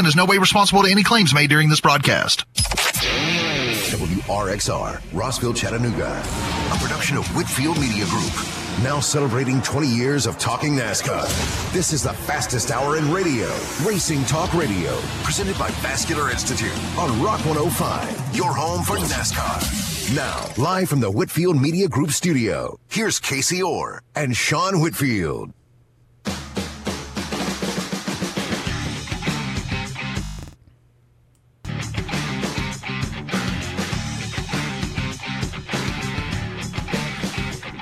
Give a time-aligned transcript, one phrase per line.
[0.00, 2.44] and is no way responsible to any claims made during this broadcast.
[3.92, 6.10] WRXR, Rossville, Chattanooga.
[6.72, 8.32] A production of Whitfield Media Group.
[8.82, 11.26] Now celebrating 20 years of talking NASCAR.
[11.74, 13.46] This is the fastest hour in radio.
[13.84, 14.98] Racing Talk Radio.
[15.22, 18.34] Presented by Vascular Institute on Rock 105.
[18.34, 20.16] Your home for NASCAR.
[20.16, 25.52] Now, live from the Whitfield Media Group studio, here's Casey Orr and Sean Whitfield.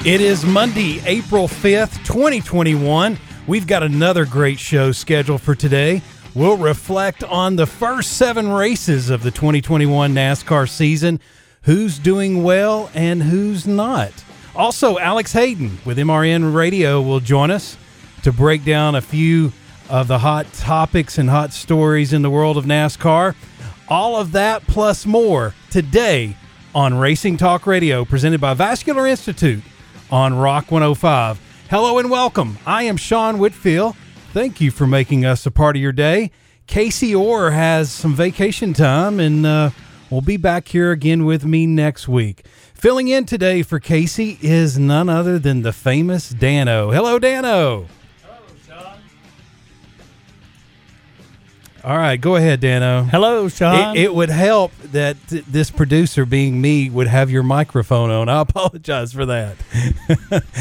[0.08, 3.18] It is Monday, April 5th, 2021.
[3.46, 6.00] We've got another great show scheduled for today.
[6.34, 11.20] We'll reflect on the first seven races of the 2021 NASCAR season,
[11.64, 14.24] who's doing well and who's not.
[14.56, 17.76] Also, Alex Hayden with MRN Radio will join us
[18.22, 19.52] to break down a few
[19.90, 23.34] of the hot topics and hot stories in the world of NASCAR.
[23.88, 26.34] All of that plus more today
[26.74, 29.62] on Racing Talk Radio, presented by Vascular Institute
[30.10, 31.40] on Rock 105.
[31.70, 32.58] Hello and welcome.
[32.66, 33.94] I am Sean Whitfield.
[34.32, 36.30] Thank you for making us a part of your day.
[36.66, 39.70] Casey Orr has some vacation time and uh,
[40.10, 42.44] will be back here again with me next week.
[42.74, 46.90] Filling in today for Casey is none other than the famous Dano.
[46.90, 47.86] Hello, Dano.
[51.88, 53.04] All right, go ahead, Dano.
[53.04, 53.96] Hello, Sean.
[53.96, 58.28] It, it would help that th- this producer, being me, would have your microphone on.
[58.28, 59.56] I apologize for that.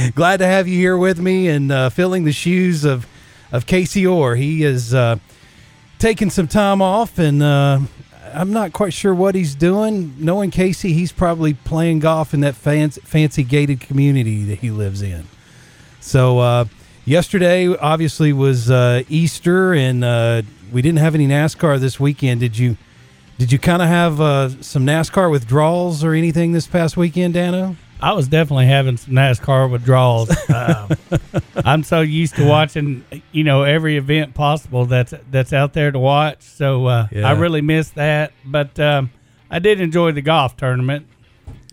[0.16, 3.06] Glad to have you here with me and uh, filling the shoes of
[3.52, 4.38] of Casey Orr.
[4.38, 5.18] He is uh,
[6.00, 7.82] taking some time off, and uh,
[8.34, 10.14] I'm not quite sure what he's doing.
[10.18, 15.02] Knowing Casey, he's probably playing golf in that fancy, fancy gated community that he lives
[15.02, 15.26] in.
[16.00, 16.66] So uh,
[17.04, 22.40] yesterday, obviously, was uh, Easter, and uh, we didn't have any NASCAR this weekend.
[22.42, 22.78] Did you?
[23.38, 27.76] Did you kind of have uh, some NASCAR withdrawals or anything this past weekend, Dano?
[28.02, 30.30] I was definitely having some NASCAR withdrawals.
[30.50, 30.90] Um,
[31.64, 36.00] I'm so used to watching, you know, every event possible that's that's out there to
[36.00, 36.42] watch.
[36.42, 37.28] So uh, Yeah.
[37.28, 39.12] I really missed that, but um,
[39.52, 41.06] I did enjoy the golf tournament.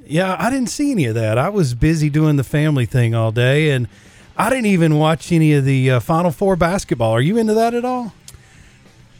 [0.06, 1.38] Yeah, I didn't see any of that.
[1.38, 3.88] I was busy doing the family thing all day, and
[4.36, 7.12] I didn't even watch any of the uh, Final Four basketball.
[7.12, 8.12] Are you into that at all?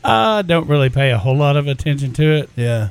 [0.05, 2.51] I don't really pay a whole lot of attention to it.
[2.57, 2.91] Yeah.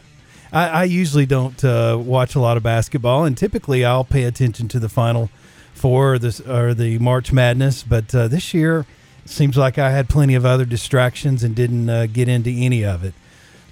[0.52, 4.68] I, I usually don't uh, watch a lot of basketball, and typically I'll pay attention
[4.70, 5.30] to the Final
[5.74, 7.84] Four or the, or the March Madness.
[7.84, 8.86] But uh, this year,
[9.26, 13.04] seems like I had plenty of other distractions and didn't uh, get into any of
[13.04, 13.14] it.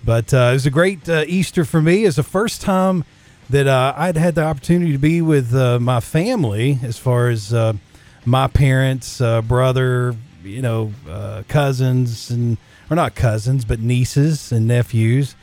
[0.03, 2.05] But uh, it was a great uh, Easter for me.
[2.05, 3.05] It's the first time
[3.49, 7.53] that uh, I'd had the opportunity to be with my family, as far as
[8.25, 10.93] my parents, brother, you know,
[11.47, 12.57] cousins, and
[12.91, 15.35] or not cousins, but nieces and nephews.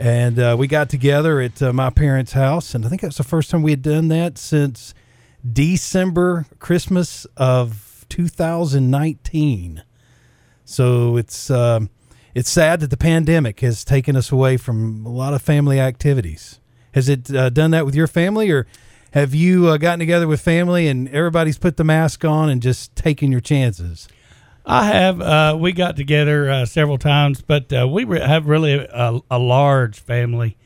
[0.00, 3.16] And uh, we got together at uh, my parents' house, and I think that was
[3.16, 4.92] the first time we had done that since
[5.50, 9.84] December, Christmas of 2019.
[10.64, 11.90] So it's um,
[12.34, 16.58] it's sad that the pandemic has taken us away from a lot of family activities.
[16.92, 18.66] Has it uh, done that with your family, or
[19.12, 22.96] have you uh, gotten together with family and everybody's put the mask on and just
[22.96, 24.08] taken your chances?
[24.70, 25.20] I have.
[25.20, 29.38] Uh, we got together uh, several times, but uh, we re- have really a, a
[29.38, 30.56] large family.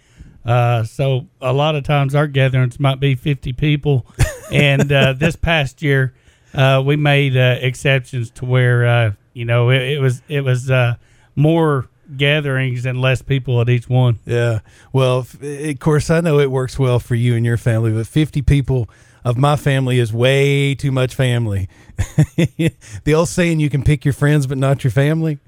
[0.45, 4.07] Uh, so a lot of times our gatherings might be 50 people.
[4.53, 6.13] and uh, this past year,
[6.53, 10.71] uh, we made uh, exceptions to where, uh, you know, it, it was it was
[10.71, 10.97] uh,
[11.35, 14.19] more gatherings and less people at each one.
[14.27, 14.61] Yeah.
[14.93, 18.43] Well, of course, I know it works well for you and your family, but 50
[18.43, 18.91] people
[19.25, 21.69] of my family is way too much family.
[22.37, 25.39] the old saying, you can pick your friends, but not your family.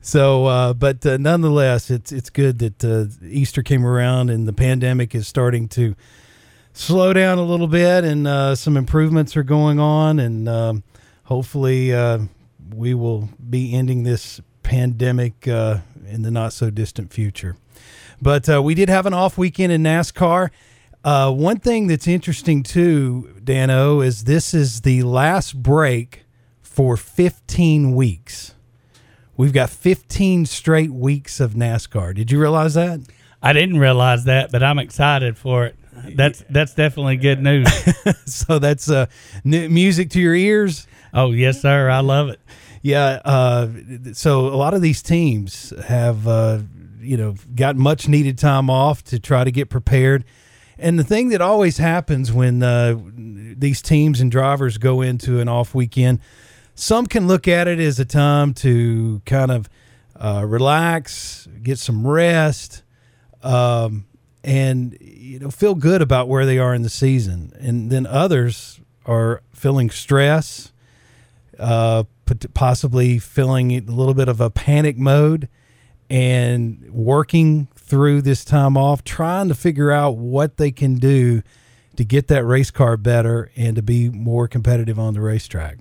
[0.00, 4.52] So, uh, but uh, nonetheless, it's it's good that uh, Easter came around and the
[4.52, 5.96] pandemic is starting to
[6.72, 10.84] slow down a little bit, and uh, some improvements are going on, and um,
[11.24, 12.20] hopefully uh,
[12.72, 17.56] we will be ending this pandemic uh, in the not so distant future.
[18.22, 20.50] But we did have an off weekend in NASCAR.
[21.06, 26.24] Uh, one thing that's interesting too, Dano, is this is the last break
[26.60, 28.56] for 15 weeks.
[29.36, 32.12] We've got 15 straight weeks of NASCAR.
[32.12, 32.98] Did you realize that?
[33.40, 35.76] I didn't realize that, but I'm excited for it.
[36.16, 37.68] That's that's definitely good news.
[38.26, 39.06] so that's uh,
[39.44, 40.88] new music to your ears.
[41.14, 41.88] oh yes, sir.
[41.88, 42.40] I love it.
[42.82, 43.20] Yeah.
[43.24, 43.68] Uh,
[44.12, 46.62] so a lot of these teams have, uh,
[47.00, 50.24] you know, got much needed time off to try to get prepared.
[50.78, 55.48] And the thing that always happens when uh, these teams and drivers go into an
[55.48, 56.20] off weekend,
[56.74, 59.68] some can look at it as a time to kind of
[60.14, 62.82] uh, relax, get some rest,
[63.42, 64.06] um,
[64.44, 67.52] and you know feel good about where they are in the season.
[67.58, 70.72] And then others are feeling stress,
[71.58, 72.04] uh,
[72.52, 75.48] possibly feeling a little bit of a panic mode,
[76.10, 81.42] and working through this time off, trying to figure out what they can do
[81.96, 85.78] to get that race car better and to be more competitive on the racetrack.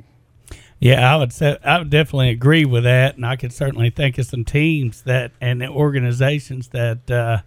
[0.80, 4.18] Yeah, I would say I would definitely agree with that, and I could certainly think
[4.18, 7.40] of some teams that and organizations that uh,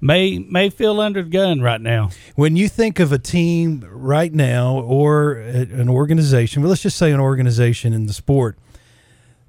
[0.00, 2.10] may may feel under the gun right now.
[2.34, 7.12] When you think of a team right now or an organization, well, let's just say
[7.12, 8.58] an organization in the sport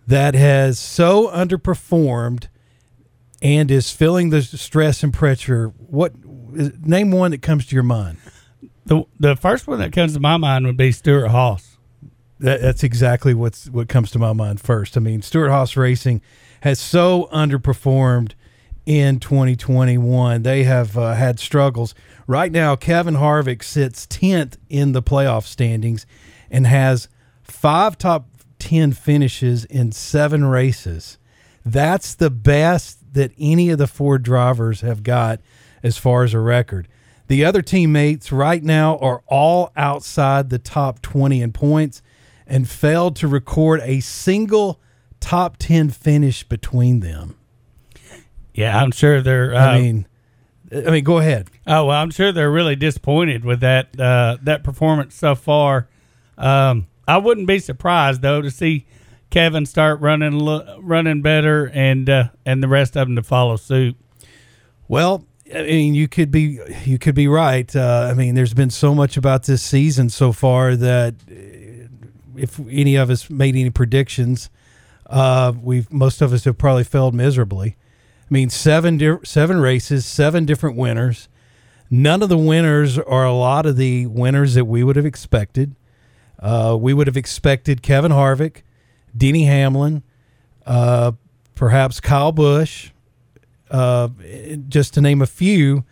[0.06, 2.48] that has so underperformed
[3.42, 6.14] and is feeling the stress and pressure, what
[6.54, 8.18] is- name one that comes to your mind?
[8.86, 11.78] The the first one that comes to my mind would be Stewart-Haas.
[12.40, 14.98] That, that's exactly what's what comes to my mind first.
[14.98, 16.22] I mean, Stewart-Haas Racing
[16.62, 18.34] has so underperformed
[18.86, 20.42] in 2021.
[20.42, 21.94] They have uh, had struggles.
[22.28, 26.06] Right now, Kevin Harvick sits 10th in the playoff standings
[26.50, 27.08] and has
[27.44, 28.28] five top
[28.60, 31.18] 10 finishes in seven races.
[31.66, 35.40] That's the best that any of the four drivers have got
[35.84, 36.88] as far as a record.
[37.28, 42.02] The other teammates right now are all outside the top 20 in points
[42.46, 44.82] and failed to record a single
[45.20, 47.38] top 10 finish between them.
[48.54, 49.56] Yeah, I'm sure they're.
[49.56, 50.08] Uh, I mean,
[50.74, 51.50] I mean, go ahead.
[51.68, 55.88] oh well, I'm sure they're really disappointed with that uh, that performance so far.
[56.38, 58.86] Um, I wouldn't be surprised though to see
[59.32, 60.46] Kevin start running
[60.80, 63.98] running better and uh, and the rest of them to follow suit.
[64.88, 67.74] Well, I mean, you could be you could be right.
[67.76, 71.88] Uh, I mean, there's been so much about this season so far that uh,
[72.36, 74.50] if any of us made any predictions,
[75.08, 77.78] uh, we've most of us have probably failed miserably.
[78.22, 81.28] I mean, seven di- seven races, seven different winners.
[81.90, 85.76] None of the winners are a lot of the winners that we would have expected.
[86.40, 88.62] Uh, we would have expected Kevin Harvick,
[89.16, 90.04] Denny Hamlin,
[90.66, 91.14] uh,
[91.56, 92.92] perhaps Kyle Busch,
[93.70, 94.10] uh,
[94.68, 95.86] just to name a few,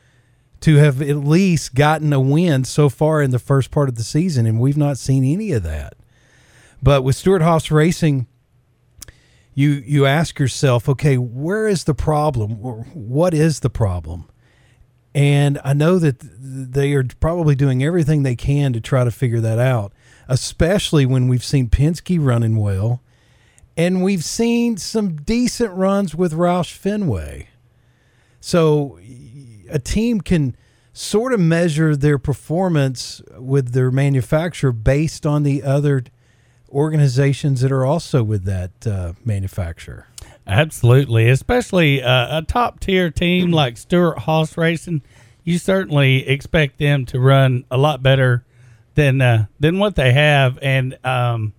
[0.61, 4.03] to have at least gotten a win so far in the first part of the
[4.03, 5.93] season, and we've not seen any of that.
[6.81, 8.27] But with Stewart-Haas Racing,
[9.53, 12.51] you you ask yourself, okay, where is the problem?
[12.93, 14.29] What is the problem?
[15.13, 19.41] And I know that they are probably doing everything they can to try to figure
[19.41, 19.91] that out,
[20.27, 23.01] especially when we've seen Penske running well,
[23.79, 27.47] and we've seen some decent runs with Roush Fenway.
[28.41, 28.99] So
[29.69, 30.57] a team can
[30.91, 36.03] sort of measure their performance with their manufacturer based on the other
[36.67, 40.07] organizations that are also with that uh, manufacturer.
[40.45, 45.03] Absolutely, especially uh, a top tier team like Stewart-Haas Racing.
[45.45, 48.43] You certainly expect them to run a lot better
[48.95, 51.53] than uh, than what they have, and um,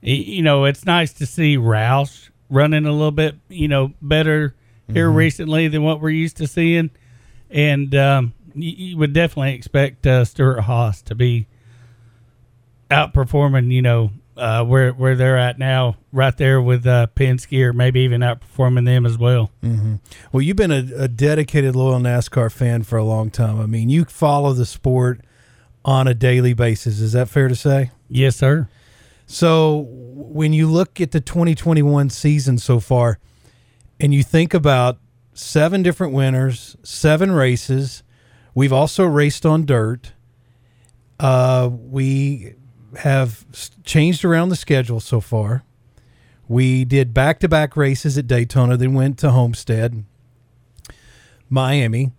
[0.00, 4.54] you know it's nice to see Roush running a little bit, you know, better
[4.90, 6.90] here recently than what we're used to seeing,
[7.50, 11.46] and um, you, you would definitely expect uh, Stewart-Haas to be
[12.90, 17.72] outperforming, you know, uh, where where they're at now, right there with uh, Penske, or
[17.72, 19.50] maybe even outperforming them as well.
[20.32, 23.60] Well, you've been a, a dedicated, loyal NASCAR fan for a long time.
[23.60, 25.20] I mean, you follow the sport
[25.84, 27.00] on a daily basis.
[27.00, 27.90] Is that fair to say?
[28.08, 28.68] Yes, sir.
[29.30, 33.18] So, when you look at the 2021 season so far,
[34.00, 34.98] and you think about
[35.34, 38.02] seven different winners, seven races,
[38.54, 40.14] we've also raced on dirt.
[41.20, 42.54] Uh, we
[43.00, 43.44] have
[43.84, 45.62] changed around the schedule so far.
[46.48, 50.06] We did back to back races at Daytona, then went to Homestead,
[51.50, 52.12] Miami.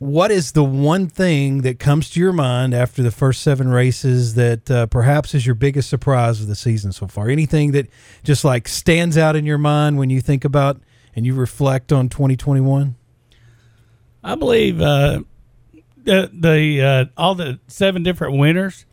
[0.00, 4.34] What is the one thing that comes to your mind after the first seven races
[4.34, 7.28] that uh, perhaps is your biggest surprise of the season so far?
[7.28, 7.86] Anything that
[8.24, 10.80] just like stands out in your mind when you think about
[11.14, 12.96] and you reflect on 2021?
[14.24, 15.20] I believe uh,
[16.02, 18.86] the the uh, all the seven different winners.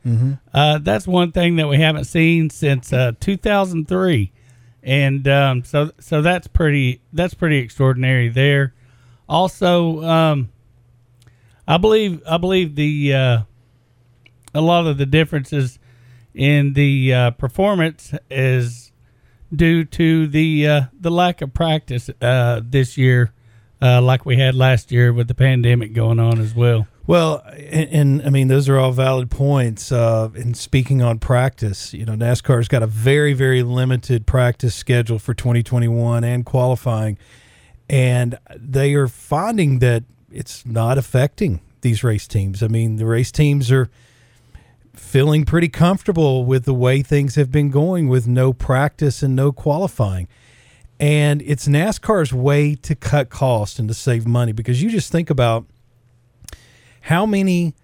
[0.54, 4.34] Uh, that's one thing that we haven't seen since uh, 2003,
[4.84, 8.74] and um, so so that's pretty that's pretty extraordinary there.
[9.30, 10.50] Also, um,
[11.68, 13.40] I believe I believe the uh,
[14.54, 15.80] a lot of the differences
[16.34, 18.92] in the uh, performance is
[19.54, 23.34] due to the uh, the lack of practice uh, this year,
[23.82, 26.88] uh, like we had last year with the pandemic going on as well.
[27.06, 29.92] Well, and, and, I mean those are all valid points.
[29.92, 35.20] Uh, and speaking on practice, you know, NASCAR's got a very very limited practice schedule
[35.20, 37.18] for 2021 and qualifying,
[37.90, 42.62] and they are finding that it's not affecting these race teams.
[42.62, 43.90] I mean, the race teams are
[44.94, 49.52] feeling pretty comfortable with the way things have been going with no practice and no
[49.52, 50.28] qualifying.
[51.00, 55.30] And it's NASCAR's way to cut costs and to save money because you just think
[55.30, 55.66] about
[57.02, 57.76] how many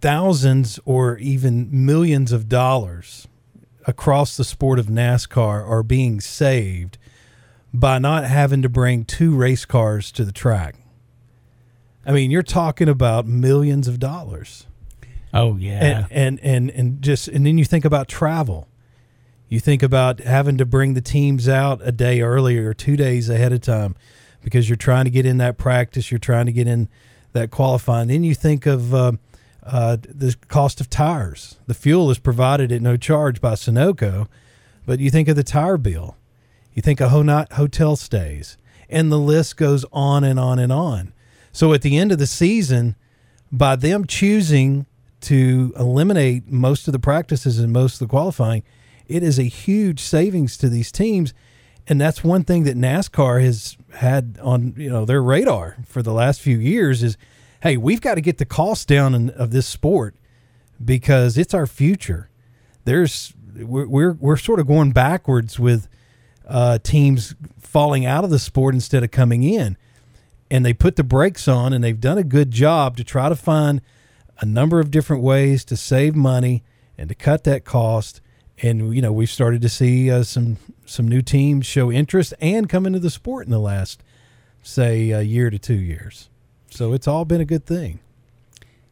[0.00, 3.26] thousands or even millions of dollars
[3.86, 6.98] across the sport of NASCAR are being saved
[7.72, 10.76] by not having to bring two race cars to the track.
[12.08, 14.66] I mean, you're talking about millions of dollars.
[15.34, 16.06] Oh yeah.
[16.10, 18.66] And, and and and just and then you think about travel.
[19.50, 23.28] You think about having to bring the teams out a day earlier or 2 days
[23.28, 23.94] ahead of time
[24.42, 26.88] because you're trying to get in that practice, you're trying to get in
[27.34, 28.08] that qualifying.
[28.08, 29.12] Then you think of uh,
[29.62, 31.58] uh, the cost of tires.
[31.66, 34.28] The fuel is provided at no charge by Sunoco,
[34.86, 36.16] but you think of the tire bill.
[36.72, 38.56] You think of hotel stays,
[38.88, 41.12] and the list goes on and on and on.
[41.58, 42.94] So at the end of the season,
[43.50, 44.86] by them choosing
[45.22, 48.62] to eliminate most of the practices and most of the qualifying,
[49.08, 51.34] it is a huge savings to these teams.
[51.88, 56.12] And that's one thing that NASCAR has had on you know their radar for the
[56.12, 57.16] last few years is,
[57.64, 60.14] hey, we've got to get the cost down in, of this sport
[60.84, 62.30] because it's our future.
[62.84, 65.88] There's we're we're, we're sort of going backwards with
[66.46, 69.76] uh, teams falling out of the sport instead of coming in,
[70.50, 73.36] and they put the brakes on and they've done a good job to try to
[73.36, 73.80] find
[74.40, 76.62] a number of different ways to save money
[76.96, 78.20] and to cut that cost.
[78.62, 82.68] And you know, we've started to see uh, some some new teams show interest and
[82.68, 84.02] come into the sport in the last,
[84.62, 86.28] say, a year to two years.
[86.70, 88.00] So it's all been a good thing.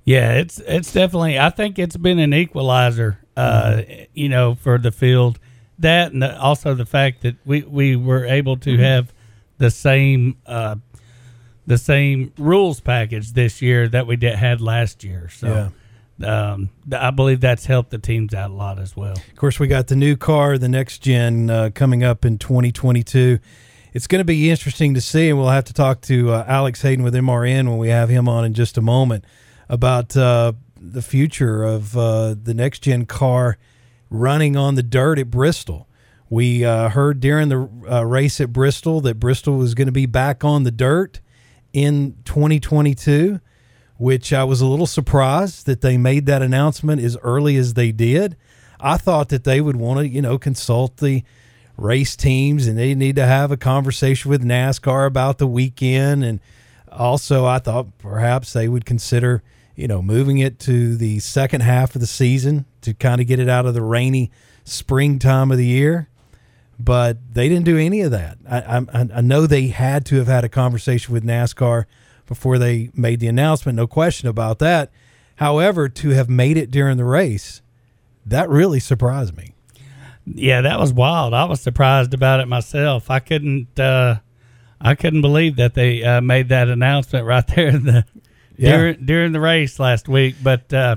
[0.04, 1.38] Yeah, it's it's definitely.
[1.38, 3.18] I think it's been an equalizer.
[3.36, 4.04] Uh, mm-hmm.
[4.14, 5.40] You know, for the field,
[5.80, 8.82] that and the, also the fact that we we were able to mm-hmm.
[8.82, 9.12] have
[9.58, 10.76] the same uh,
[11.66, 15.28] the same rules package this year that we did, had last year.
[15.28, 15.46] So.
[15.46, 15.70] Yeah.
[16.18, 19.12] Um, I believe that's helped the teams out a lot as well.
[19.12, 23.38] Of course, we got the new car, the next gen, uh, coming up in 2022.
[23.92, 26.80] It's going to be interesting to see, and we'll have to talk to uh, Alex
[26.80, 29.26] Hayden with MRN when we have him on in just a moment
[29.68, 33.58] about uh, the future of uh, the next gen car
[34.08, 35.86] running on the dirt at Bristol.
[36.28, 40.06] We uh, heard during the uh, race at Bristol that Bristol was going to be
[40.06, 41.20] back on the dirt
[41.76, 43.38] in 2022,
[43.98, 47.92] which I was a little surprised that they made that announcement as early as they
[47.92, 48.34] did.
[48.80, 51.22] I thought that they would want to, you know, consult the
[51.76, 56.24] race teams and they need to have a conversation with NASCAR about the weekend.
[56.24, 56.40] And
[56.90, 59.42] also, I thought perhaps they would consider,
[59.74, 63.38] you know, moving it to the second half of the season to kind of get
[63.38, 64.30] it out of the rainy
[64.64, 66.08] spring time of the year
[66.78, 68.38] but they didn't do any of that.
[68.48, 71.86] I, I, I know they had to have had a conversation with NASCAR
[72.26, 74.90] before they made the announcement, no question about that.
[75.36, 77.62] However, to have made it during the race,
[78.24, 79.54] that really surprised me.
[80.26, 81.34] Yeah, that was wild.
[81.34, 83.10] I was surprised about it myself.
[83.10, 84.16] I couldn't, uh,
[84.80, 88.04] I couldn't believe that they uh, made that announcement right there in the
[88.56, 88.76] yeah.
[88.76, 90.36] during during the race last week.
[90.42, 90.96] But uh,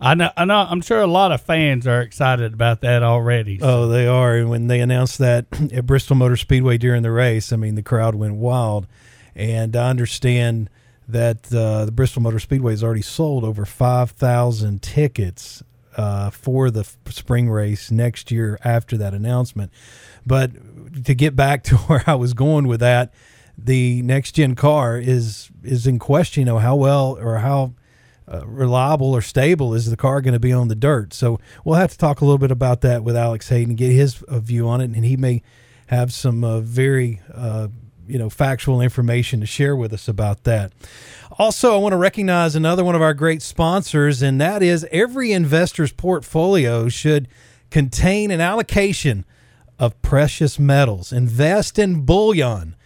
[0.00, 0.66] I know, I know.
[0.68, 3.58] I'm sure a lot of fans are excited about that already.
[3.58, 3.66] So.
[3.66, 4.36] Oh, they are.
[4.36, 7.82] And when they announced that at Bristol Motor Speedway during the race, I mean, the
[7.82, 8.86] crowd went wild.
[9.34, 10.70] And I understand
[11.08, 15.62] that uh, the Bristol Motor Speedway has already sold over 5,000 tickets
[15.96, 19.70] uh, for the spring race next year after that announcement.
[20.26, 23.12] But to get back to where I was going with that,
[23.56, 26.40] the next gen car is is in question.
[26.40, 27.74] You know how well or how
[28.26, 31.12] uh, reliable or stable is the car going to be on the dirt?
[31.12, 34.22] So we'll have to talk a little bit about that with Alex Hayden, get his
[34.24, 35.42] uh, view on it, and he may
[35.88, 37.68] have some uh, very uh,
[38.06, 40.72] you know factual information to share with us about that.
[41.38, 45.32] Also, I want to recognize another one of our great sponsors, and that is every
[45.32, 47.28] investor's portfolio should
[47.70, 49.24] contain an allocation
[49.78, 51.12] of precious metals.
[51.12, 52.76] Invest in bullion,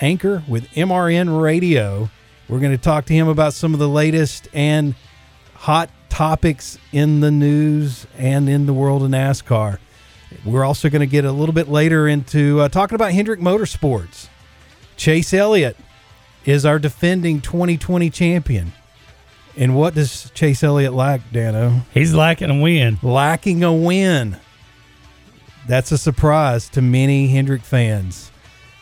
[0.00, 2.08] anchor with MRN Radio.
[2.48, 4.94] We're going to talk to him about some of the latest and
[5.52, 9.76] hot topics in the news and in the world of NASCAR.
[10.46, 14.28] We're also going to get a little bit later into uh, talking about Hendrick Motorsports.
[14.96, 15.76] Chase Elliott
[16.46, 18.72] is our defending 2020 champion.
[19.56, 21.80] And what does Chase Elliott lack, Dano?
[21.94, 22.98] He's lacking a win.
[23.02, 24.36] Lacking a win.
[25.66, 28.30] That's a surprise to many Hendrick fans.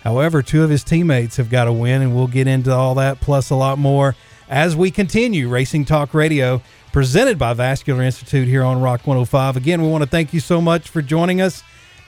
[0.03, 3.21] However, two of his teammates have got a win, and we'll get into all that
[3.21, 4.17] plus a lot more
[4.49, 6.61] as we continue Racing Talk Radio,
[6.93, 9.57] presented by Vascular Institute here on Rock 105.
[9.57, 11.63] Again, we want to thank you so much for joining us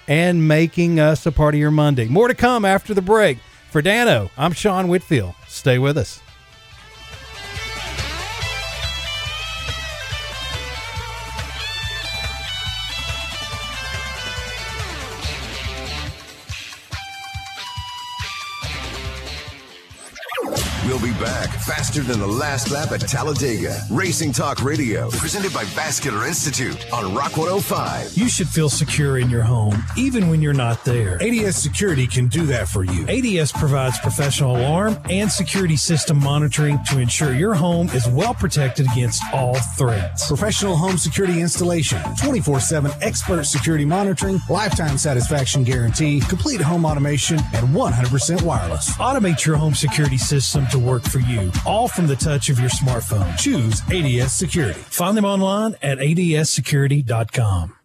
[0.08, 2.06] and making us a part of your Monday.
[2.06, 3.38] More to come after the break.
[3.70, 5.34] For Dano, I'm Sean Whitfield.
[5.48, 6.20] Stay with us.
[21.26, 23.76] Back faster than the last lap at Talladega.
[23.90, 28.16] Racing Talk Radio, presented by Vascular Institute on Rock 105.
[28.16, 31.20] You should feel secure in your home, even when you're not there.
[31.20, 33.04] ADS Security can do that for you.
[33.08, 38.86] ADS provides professional alarm and security system monitoring to ensure your home is well protected
[38.92, 40.28] against all threats.
[40.28, 47.40] Professional home security installation, 24 7 expert security monitoring, lifetime satisfaction guarantee, complete home automation,
[47.54, 48.90] and 100% wireless.
[48.98, 52.70] Automate your home security system to work for you, all from the touch of your
[52.70, 53.36] smartphone.
[53.38, 54.78] Choose ADS Security.
[54.80, 57.76] Find them online at adssecurity.com.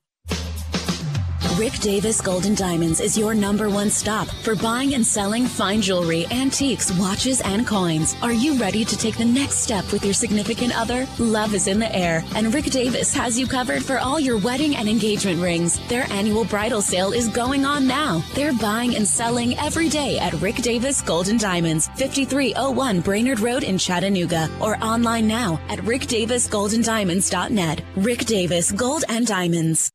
[1.62, 6.26] Rick Davis Golden Diamonds is your number one stop for buying and selling fine jewelry,
[6.32, 8.16] antiques, watches, and coins.
[8.24, 11.08] Are you ready to take the next step with your significant other?
[11.20, 14.76] Love is in the air, and Rick Davis has you covered for all your wedding
[14.76, 15.80] and engagement rings.
[15.88, 18.24] Their annual bridal sale is going on now.
[18.34, 23.78] They're buying and selling every day at Rick Davis Golden Diamonds, 5301 Brainerd Road in
[23.78, 27.82] Chattanooga, or online now at rickdavisgoldendiamonds.net.
[27.98, 29.92] Rick Davis Gold and Diamonds.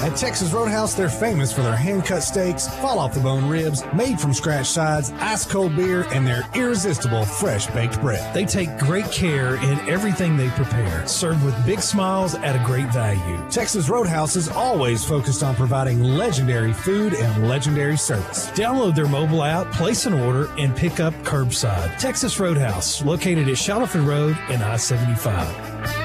[0.00, 6.06] At Texas Roadhouse, they're famous for their hand-cut steaks, fall-off-the-bone ribs, made-from-scratch sides, ice-cold beer,
[6.10, 8.34] and their irresistible fresh-baked bread.
[8.34, 12.90] They take great care in everything they prepare, served with big smiles at a great
[12.90, 13.38] value.
[13.50, 18.46] Texas Roadhouse is always focused on providing legendary food and legendary service.
[18.52, 21.98] Download their mobile app, place an order, and pick up curbside.
[21.98, 26.00] Texas Roadhouse, located at Shallowford Road and I-75.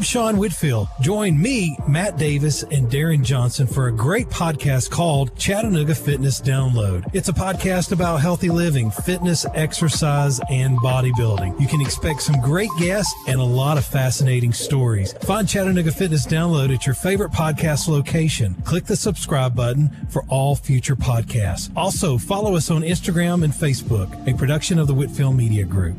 [0.00, 0.88] I'm Sean Whitfield.
[1.02, 7.04] Join me, Matt Davis, and Darren Johnson for a great podcast called Chattanooga Fitness Download.
[7.12, 11.60] It's a podcast about healthy living, fitness, exercise, and bodybuilding.
[11.60, 15.12] You can expect some great guests and a lot of fascinating stories.
[15.12, 18.54] Find Chattanooga Fitness Download at your favorite podcast location.
[18.64, 21.70] Click the subscribe button for all future podcasts.
[21.76, 25.98] Also, follow us on Instagram and Facebook, a production of the Whitfield Media Group.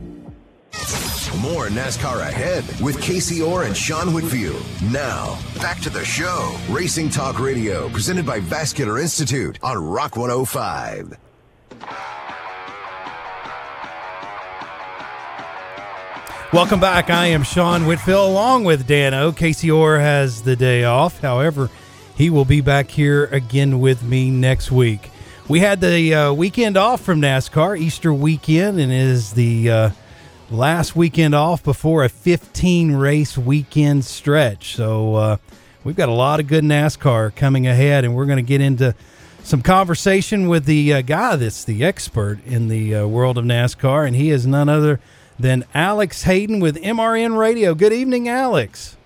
[1.40, 4.62] More NASCAR ahead with Casey Orr and Sean Whitfield.
[4.92, 6.56] Now, back to the show.
[6.70, 11.18] Racing Talk Radio, presented by Vascular Institute on Rock 105.
[16.52, 17.10] Welcome back.
[17.10, 19.32] I am Sean Whitfield along with Dano.
[19.32, 21.22] Casey Orr has the day off.
[21.22, 21.70] However,
[22.18, 25.10] he will be back here again with me next week.
[25.48, 29.90] We had the uh, weekend off from NASCAR, Easter weekend, and is the uh,
[30.52, 34.76] last weekend off before a 15 race weekend stretch.
[34.76, 35.38] So uh,
[35.84, 38.94] we've got a lot of good NASCAR coming ahead, and we're going to get into
[39.44, 44.06] some conversation with the uh, guy that's the expert in the uh, world of NASCAR,
[44.06, 45.00] and he is none other
[45.40, 47.74] than Alex Hayden with MRN Radio.
[47.74, 48.98] Good evening, Alex.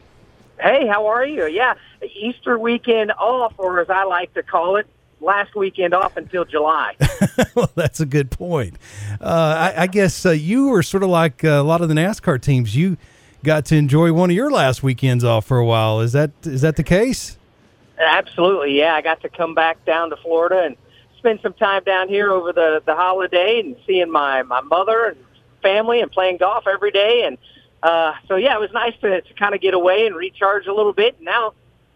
[0.60, 1.48] Hey, how are you?
[1.48, 1.76] Yeah,
[2.16, 4.88] Easter weekend off, or as I like to call it,
[5.22, 6.96] last weekend off until July.
[7.56, 8.78] well, that's a good point.
[9.20, 11.96] Uh, I, I, guess uh, you were sort of like uh, a lot of the
[11.96, 12.76] NASCAR teams.
[12.76, 12.98] You
[13.44, 16.02] got to enjoy one of your last weekends off for a while.
[16.02, 17.38] Is that is that the case?
[17.98, 18.94] Absolutely, yeah.
[18.96, 20.76] I got to come back down to Florida and
[21.18, 25.18] spend some time down here over the the holiday and seeing my my mother and
[25.62, 27.24] family and playing golf every day.
[27.26, 27.38] And
[27.82, 30.74] uh, so yeah, it was nice to to kind of get away and recharge a
[30.74, 31.22] little bit.
[31.22, 31.54] Now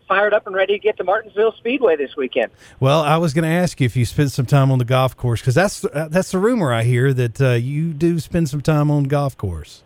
[0.09, 2.51] fired up and ready to get to Martinsville Speedway this weekend.
[2.79, 5.15] Well, I was going to ask you if you spent some time on the golf
[5.15, 8.91] course because that's that's the rumor I hear that uh, you do spend some time
[8.91, 9.83] on golf course.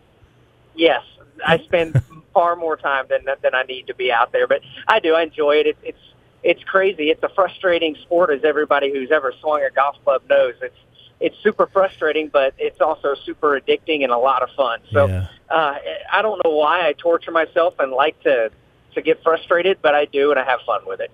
[0.74, 1.02] Yes,
[1.46, 4.98] I spend far more time than than I need to be out there, but I
[4.98, 5.14] do.
[5.14, 5.66] I enjoy it.
[5.68, 5.98] it it's
[6.42, 7.10] it's crazy.
[7.10, 10.54] It's a frustrating sport, as everybody who's ever swung a golf club knows.
[10.62, 10.74] It's
[11.20, 14.80] it's super frustrating, but it's also super addicting and a lot of fun.
[14.90, 15.28] So yeah.
[15.48, 15.76] uh,
[16.12, 18.50] I don't know why I torture myself and like to
[18.94, 21.10] to get frustrated, but I do, and I have fun with it.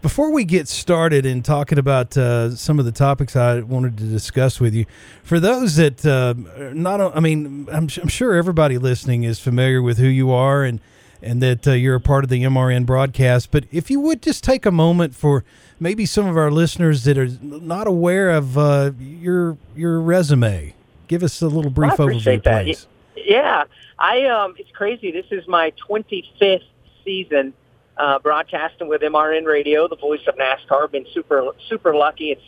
[0.00, 4.04] Before we get started in talking about uh, some of the topics I wanted to
[4.04, 4.84] discuss with you,
[5.22, 6.34] for those that uh,
[6.72, 10.80] not, I mean, I'm, I'm, sure everybody listening is familiar with who you are and
[11.22, 13.52] and that uh, you're a part of the MRN broadcast.
[13.52, 15.44] But if you would just take a moment for
[15.78, 20.74] maybe some of our listeners that are not aware of uh, your your resume,
[21.06, 22.64] give us a little brief overview, that.
[22.64, 22.88] please.
[23.16, 23.64] Yeah,
[23.98, 25.12] I um, it's crazy.
[25.12, 26.64] This is my 25th
[27.04, 27.52] season
[27.96, 30.90] uh, broadcasting with MRN Radio, the voice of NASCAR.
[30.90, 32.30] Been super super lucky.
[32.30, 32.42] It's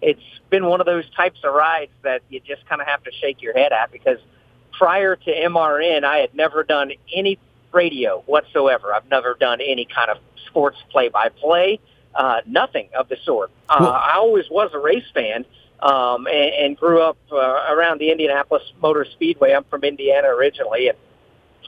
[0.00, 3.10] it's been one of those types of rides that you just kind of have to
[3.20, 4.18] shake your head at because
[4.72, 7.38] prior to MRN, I had never done any
[7.72, 8.94] radio whatsoever.
[8.94, 11.80] I've never done any kind of sports play-by-play,
[12.14, 13.50] uh, nothing of the sort.
[13.68, 15.44] Uh, well, I always was a race fan
[15.80, 19.52] um, and, and grew up uh, around the Indianapolis Motor Speedway.
[19.52, 20.98] I'm from Indiana originally, and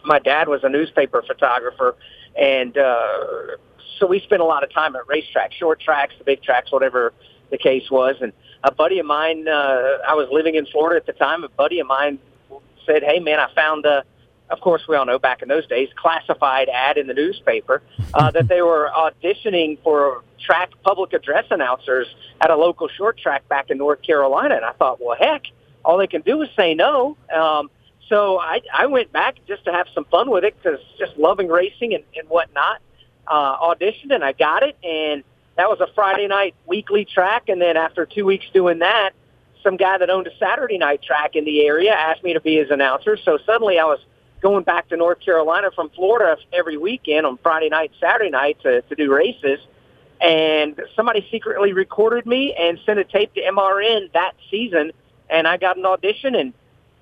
[0.05, 1.97] my dad was a newspaper photographer
[2.39, 3.57] and uh,
[3.99, 7.13] so we spent a lot of time at racetracks, short tracks, the big tracks, whatever
[7.51, 8.17] the case was.
[8.21, 8.33] And
[8.65, 11.45] a buddy of mine, uh, I was living in Florida at the time.
[11.45, 12.19] A buddy of mine
[12.87, 14.05] said, "Hey, man, I found a."
[14.49, 17.83] Of course, we all know back in those days, classified ad in the newspaper
[18.15, 22.09] uh, that they were auditioning for track public address announcers
[22.41, 24.57] at a local short track back in North Carolina.
[24.57, 25.43] And I thought, well, heck,
[25.85, 27.17] all they can do is say no.
[27.33, 27.71] Um,
[28.11, 31.49] so I, I went back just to have some fun with it because just loving
[31.49, 32.81] racing and, and whatnot.
[33.27, 35.23] Uh, auditioned and I got it, and
[35.57, 37.49] that was a Friday night weekly track.
[37.49, 39.13] And then after two weeks doing that,
[39.63, 42.57] some guy that owned a Saturday night track in the area asked me to be
[42.57, 43.17] his announcer.
[43.17, 44.01] So suddenly I was
[44.41, 48.83] going back to North Carolina from Florida every weekend on Friday night, Saturday night to,
[48.83, 49.61] to do races.
[50.21, 54.91] And somebody secretly recorded me and sent a tape to MRN that season.
[55.29, 56.53] And I got an audition and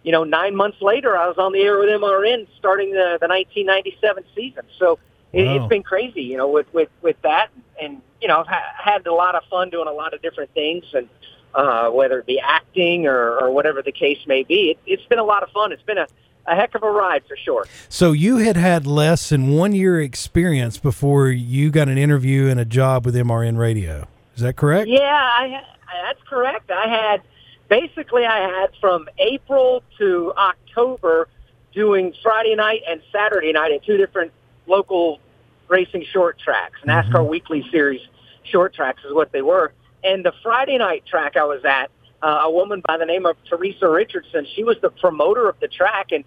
[0.09, 3.29] you know, nine months later, I was on the air with MRN starting the, the
[3.29, 4.63] 1997 season.
[4.79, 4.99] So
[5.35, 5.57] it, wow.
[5.57, 7.51] it's been crazy, you know, with, with, with that.
[7.79, 10.55] And, you know, I've ha- had a lot of fun doing a lot of different
[10.55, 11.11] things and,
[11.55, 15.19] uh, whether it be acting or, or whatever the case may be, it, it's been
[15.19, 15.73] a lot of fun.
[15.73, 16.07] It's been a,
[16.47, 17.67] a heck of a ride for sure.
[17.91, 22.59] So you had had less than one year experience before you got an interview and
[22.59, 24.09] a job with MRN Radio.
[24.35, 24.89] Is that correct?
[24.89, 25.63] Yeah, I,
[26.07, 26.71] that's correct.
[26.71, 27.21] I had
[27.69, 31.29] basically I had from April to October
[31.73, 34.33] doing Friday night and Saturday night at two different
[34.67, 35.21] local
[35.69, 36.81] racing short tracks.
[36.85, 37.31] NASCAR mm-hmm.
[37.31, 38.01] Weekly Series
[38.45, 39.73] short tracks is what they were.
[40.03, 41.91] And the Friday night track I was at,
[42.23, 45.69] uh, a woman by the name of Teresa Richardson, she was the promoter of the
[45.69, 46.25] track, and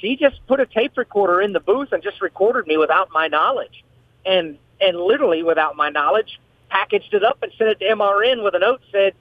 [0.00, 3.28] she just put a tape recorder in the booth and just recorded me without my
[3.28, 3.84] knowledge,
[4.26, 8.54] and and literally without my knowledge, packaged it up and sent it to MRN with
[8.54, 9.14] a note said,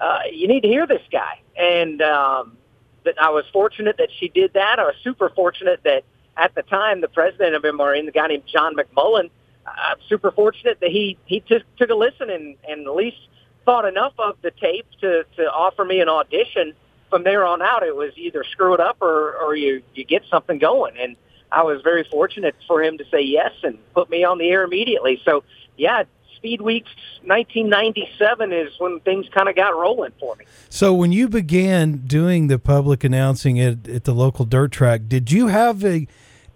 [0.00, 1.40] uh, you need to hear this guy.
[1.56, 2.56] And um,
[3.04, 4.78] that I was fortunate that she did that.
[4.78, 6.04] I was super fortunate that
[6.36, 9.30] at the time the president of MRN, the guy named John McMullen,
[9.66, 13.18] I'm super fortunate that he he took took a listen and and at least
[13.64, 16.74] thought enough of the tape to to offer me an audition.
[17.08, 20.22] From there on out, it was either screw it up or or you you get
[20.30, 20.96] something going.
[20.98, 21.16] And
[21.52, 24.64] I was very fortunate for him to say yes and put me on the air
[24.64, 25.20] immediately.
[25.24, 25.44] So
[25.76, 26.04] yeah,
[26.40, 26.88] Speed Weeks
[27.24, 30.46] 1997 is when things kind of got rolling for me.
[30.70, 35.30] So when you began doing the public announcing at, at the local dirt track, did
[35.30, 36.06] you have a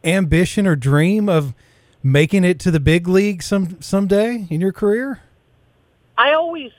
[0.03, 1.53] ambition or dream of
[2.03, 5.21] making it to the big league some someday in your career?
[6.17, 6.73] I always,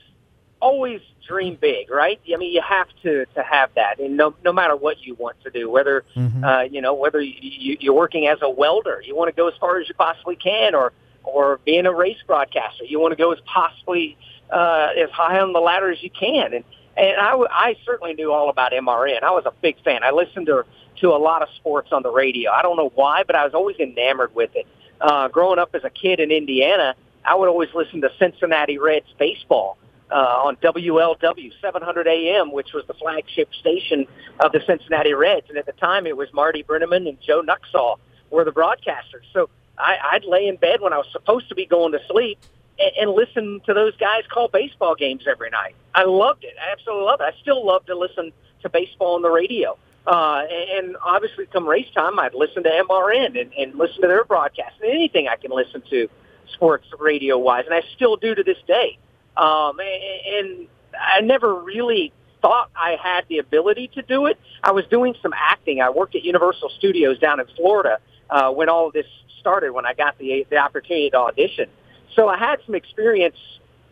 [0.60, 2.20] always dream big, right?
[2.34, 5.40] I mean, you have to to have that, and no no matter what you want
[5.44, 6.44] to do, whether Mm-hmm.
[6.44, 9.48] uh, you know whether you, you, you're working as a welder, you want to go
[9.48, 10.92] as far as you possibly can, or
[11.26, 14.18] or being a race broadcaster, you want to go as possibly
[14.52, 16.64] uh, as high on the ladder as you can, and
[16.98, 19.22] and I, certainly knew all about MRN.
[19.22, 20.04] I was a big fan.
[20.04, 20.64] I listened to
[21.02, 22.52] to a lot of sports on the radio.
[22.52, 24.66] I don't know why, but I was always enamored with it.
[25.02, 29.14] Uh, growing up as a kid in Indiana, I would always listen to Cincinnati Reds
[29.20, 29.78] baseball
[30.10, 34.08] uh, on WLW 700 AM, which was the flagship station
[34.40, 35.48] of the Cincinnati Reds.
[35.50, 37.98] And at the time, it was Marty Brennaman and Joe Nuxhall
[38.30, 39.26] were the broadcasters.
[39.34, 42.40] So I, I'd lay in bed when I was supposed to be going to sleep
[42.80, 45.76] and, and listen to those guys call baseball games every night.
[45.94, 46.56] I loved it.
[46.62, 47.34] I absolutely loved it.
[47.34, 49.78] I still love to listen to baseball on the radio.
[50.08, 54.24] Uh, and, obviously, come race time, I'd listen to MRN and, and listen to their
[54.24, 54.76] broadcast.
[54.82, 56.08] And anything I can listen to
[56.54, 59.00] sports radio wise, and I still do to this day.
[59.36, 64.40] Um, and, I never really thought I had the ability to do it.
[64.64, 65.82] I was doing some acting.
[65.82, 69.08] I worked at Universal Studios down in Florida uh, when all of this
[69.46, 69.74] started.
[69.74, 71.70] When I got the the opportunity to audition,
[72.16, 73.38] so I had some experience,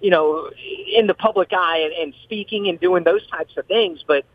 [0.02, 0.50] you know,
[0.96, 4.04] in the public eye and, and speaking and doing those types of things.
[4.08, 4.26] But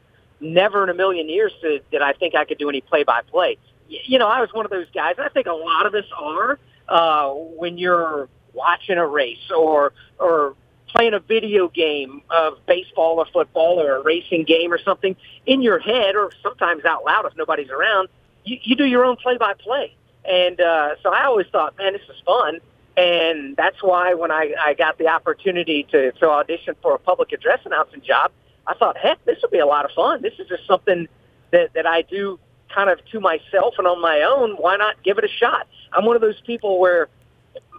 [0.40, 3.22] never in a million years did, did I think I could do any play by
[3.22, 3.58] play.
[3.88, 6.58] You know, I was one of those guys, I think a lot of us are
[6.88, 10.54] uh, when you're watching a race or or
[10.88, 15.62] playing a video game of baseball or football or a racing game or something in
[15.62, 18.08] your head or sometimes out loud if nobody's around,
[18.44, 19.94] you, you do your own play by play.
[20.28, 22.58] And uh, so I always thought, man, this is fun.
[22.96, 27.32] And that's why when I, I got the opportunity to, to audition for a public
[27.32, 28.32] address announcing job,
[28.66, 30.20] I thought, heck, this will be a lot of fun.
[30.20, 31.08] This is just something
[31.52, 32.38] that, that I do
[32.74, 34.52] kind of to myself and on my own.
[34.56, 35.66] Why not give it a shot?
[35.92, 37.08] I'm one of those people where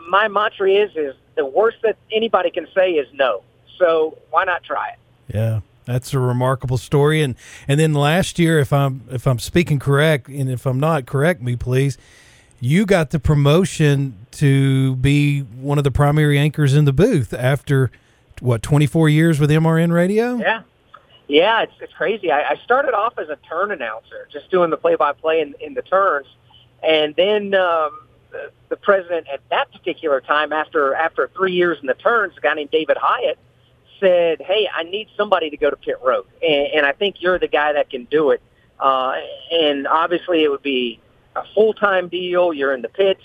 [0.10, 3.44] my mantra is, is the worst that anybody can say is no.
[3.78, 5.36] So why not try it?
[5.36, 7.22] Yeah, that's a remarkable story.
[7.22, 7.36] And
[7.68, 11.42] and then last year, if I'm if I'm speaking correct, and if I'm not, correct
[11.42, 11.98] me, please.
[12.62, 17.91] You got the promotion to be one of the primary anchors in the booth after
[18.41, 20.38] what 24 years with MRN Radio.
[20.38, 20.62] Yeah.
[21.28, 22.32] Yeah, it's it's crazy.
[22.32, 25.84] I, I started off as a turn announcer, just doing the play-by-play in, in the
[25.84, 26.26] turns,
[26.82, 28.00] and then um,
[28.32, 32.41] the, the president at that particular time, after after three years in the turns, a
[32.41, 33.38] guy named David Hyatt
[34.00, 37.38] said, "Hey, I need somebody to go to pit road, and, and I think you're
[37.38, 38.41] the guy that can do it."
[38.80, 39.13] Uh,
[39.52, 41.00] and obviously, it would be
[41.36, 42.54] a full-time deal.
[42.54, 43.24] You're in the pits,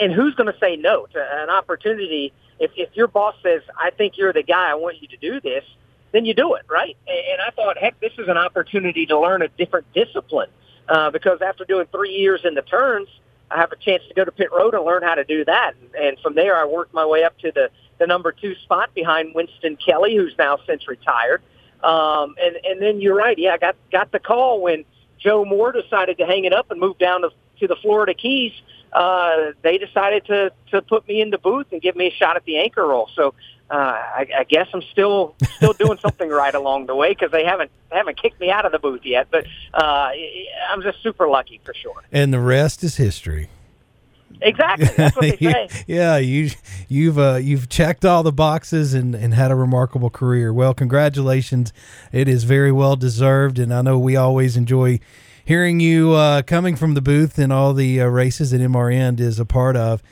[0.00, 2.32] and who's going to say no to an opportunity?
[2.58, 5.40] If if your boss says, "I think you're the guy, I want you to do
[5.40, 5.64] this,"
[6.12, 6.96] then you do it, right?
[7.08, 10.50] And, I thought, heck, this is an opportunity to learn a different discipline
[10.88, 13.08] uh, because after doing three years in the turns,
[13.50, 15.72] I have a chance to go to pit road and learn how to do that.
[15.80, 18.92] And, and from there, I worked my way up to the the number two spot
[18.94, 21.42] behind Winston Kelley, who's now since retired.
[21.84, 24.84] Um, and and then you're right, yeah, I got got the call when
[25.22, 27.30] Joe Moore decided to hang it up and move down to,
[27.60, 28.52] to the Florida Keys.
[28.92, 32.36] Uh, they decided to to put me in the booth and give me a shot
[32.36, 33.08] at the anchor role.
[33.14, 33.34] So
[33.70, 37.44] uh, I, I guess I'm still still doing something right along the way because they
[37.44, 39.28] haven't they haven't kicked me out of the booth yet.
[39.30, 40.10] But uh,
[40.68, 42.02] I'm just super lucky for sure.
[42.12, 43.48] And the rest is history.
[44.40, 45.68] Exactly, that's what they say.
[45.86, 46.50] yeah, you
[46.88, 50.52] you've uh, you've checked all the boxes and, and had a remarkable career.
[50.52, 51.72] Well, congratulations!
[52.10, 55.00] It is very well deserved, and I know we always enjoy
[55.44, 59.38] hearing you uh, coming from the booth and all the uh, races that MRN is
[59.38, 60.02] a part of.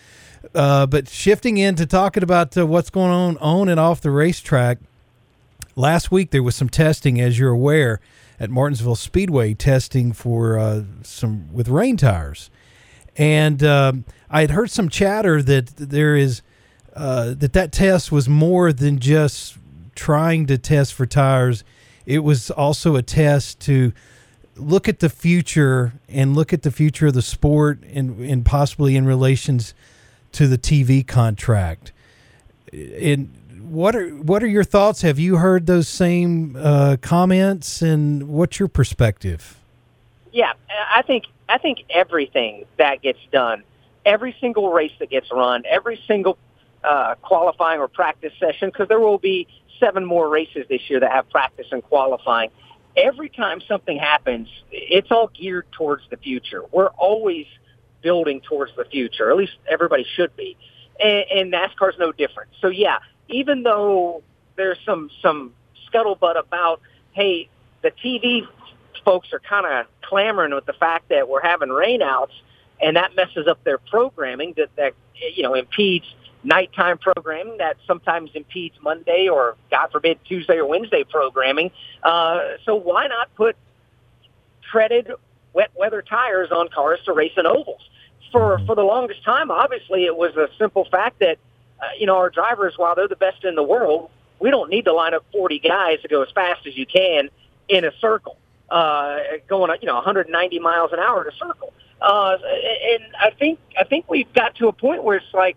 [0.54, 4.78] Uh, but shifting into talking about uh, what's going on on and off the racetrack.
[5.76, 8.00] Last week there was some testing, as you're aware,
[8.38, 12.50] at Martinsville Speedway, testing for uh, some with rain tires,
[13.20, 16.40] and um, I had heard some chatter that there is
[16.96, 19.58] uh, that that test was more than just
[19.94, 21.62] trying to test for tires.
[22.06, 23.92] It was also a test to
[24.56, 28.96] look at the future and look at the future of the sport and and possibly
[28.96, 29.74] in relations
[30.32, 31.92] to the TV contract.
[32.72, 33.36] And
[33.68, 35.02] what are what are your thoughts?
[35.02, 37.82] Have you heard those same uh, comments?
[37.82, 39.58] And what's your perspective?
[40.32, 40.54] Yeah,
[40.90, 43.64] I think I think everything that gets done,
[44.06, 46.38] every single race that gets run, every single
[46.84, 49.46] uh, qualifying or practice session, because there will be
[49.80, 52.50] seven more races this year that have practice and qualifying.
[52.96, 56.62] Every time something happens, it's all geared towards the future.
[56.72, 57.46] We're always
[58.02, 59.30] building towards the future.
[59.30, 60.56] At least everybody should be.
[61.02, 62.50] and, and NASCAR's no different.
[62.60, 64.22] So yeah, even though
[64.56, 65.52] there's some some
[65.92, 66.80] scuttlebutt about,
[67.12, 67.48] hey,
[67.82, 68.46] the TV
[69.04, 72.32] folks are kind of clamoring with the fact that we're having rainouts,
[72.80, 74.54] and that messes up their programming.
[74.56, 74.94] That that
[75.34, 76.06] you know impedes
[76.44, 77.58] nighttime programming.
[77.58, 81.70] That sometimes impedes Monday or God forbid Tuesday or Wednesday programming.
[82.02, 83.56] Uh, so why not put
[84.70, 85.10] treaded
[85.52, 87.82] wet weather tires on cars to race in ovals?
[88.32, 91.38] For for the longest time, obviously, it was a simple fact that
[91.80, 94.10] uh, you know our drivers, while they're the best in the world,
[94.40, 97.28] we don't need to line up 40 guys to go as fast as you can
[97.68, 98.36] in a circle,
[98.70, 101.72] uh, going you know 190 miles an hour in a circle.
[102.00, 105.56] Uh, and I think I think we've got to a point where it's like,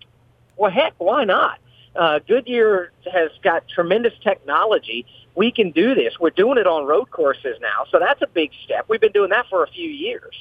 [0.58, 1.60] well, heck, why not?
[1.95, 5.06] Uh, Goodyear has got tremendous technology.
[5.36, 6.19] We can do this.
[6.19, 8.86] We're doing it on road courses now, so that's a big step.
[8.89, 10.34] We've been doing that for a few years.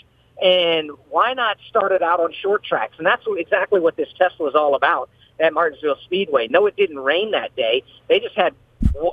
[0.43, 2.95] And why not start it out on short tracks?
[2.99, 5.09] And that's exactly what this test is all about
[5.39, 6.49] at Martinsville Speedway.
[6.49, 7.85] No, it didn't rain that day.
[8.09, 8.55] They just had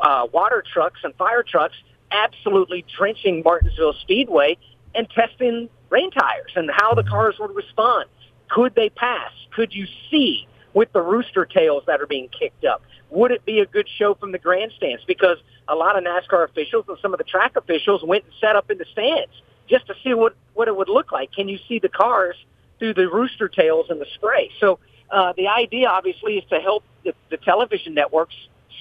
[0.01, 1.75] uh, water trucks and fire trucks
[2.11, 4.57] absolutely drenching Martinsville Speedway
[4.95, 8.05] and testing rain tires and how the cars would respond.
[8.49, 9.31] Could they pass?
[9.55, 12.81] Could you see with the rooster tails that are being kicked up?
[13.11, 15.03] Would it be a good show from the grandstands?
[15.05, 18.55] Because a lot of NASCAR officials and some of the track officials went and set
[18.55, 19.31] up in the stands
[19.67, 21.31] just to see what, what it would look like.
[21.31, 22.35] Can you see the cars
[22.79, 24.51] through the rooster tails and the spray?
[24.59, 24.79] So
[25.11, 28.35] uh, the idea, obviously, is to help the, the television networks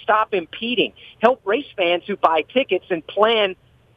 [0.08, 3.54] stop impeding, help race fans who buy tickets and plan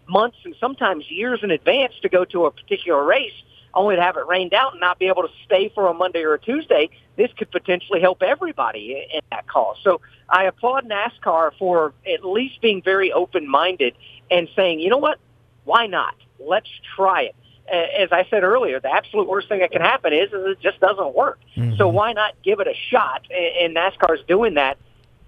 [0.10, 3.32] months and sometimes years in advance to go to a particular race,
[3.74, 6.24] only to have it rained out and not be able to stay for a Monday
[6.24, 6.90] or a Tuesday.
[7.16, 9.78] This could potentially help everybody in that cause.
[9.84, 13.94] So I applaud NASCAR for at least being very open-minded
[14.30, 15.18] and saying, you know what,
[15.64, 16.16] why not?
[16.40, 17.36] Let's try it.
[17.72, 20.82] As I said earlier, the absolute worst thing that can happen is, is it just
[20.82, 21.40] doesn't work.
[21.56, 21.78] Mm-hmm.
[21.78, 23.22] So why not give it a shot?
[23.32, 24.78] And NASCAR's doing that.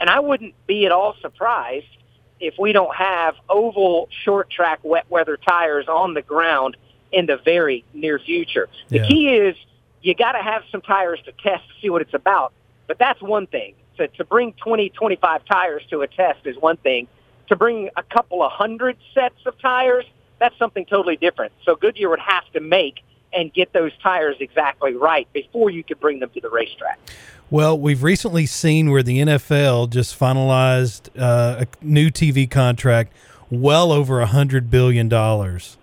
[0.03, 1.87] And I wouldn't be at all surprised
[2.41, 6.75] if we don't have oval short track wet weather tires on the ground
[7.13, 8.67] in the very near future.
[8.89, 9.07] The yeah.
[9.07, 9.55] key is
[10.01, 12.51] you got to have some tires to test to see what it's about.
[12.85, 13.75] But that's one thing.
[13.95, 17.07] To, to bring 20, 25 tires to a test is one thing.
[17.47, 20.03] To bring a couple of hundred sets of tires–
[20.43, 21.53] that's something totally different.
[21.63, 26.01] So Goodyear would have to make and get those tires exactly right before you could
[26.01, 26.99] bring them to the racetrack.
[27.53, 33.13] Well, we've recently seen where the NFL just finalized uh, a new TV contract
[33.51, 35.77] well over a hundred billion dollars.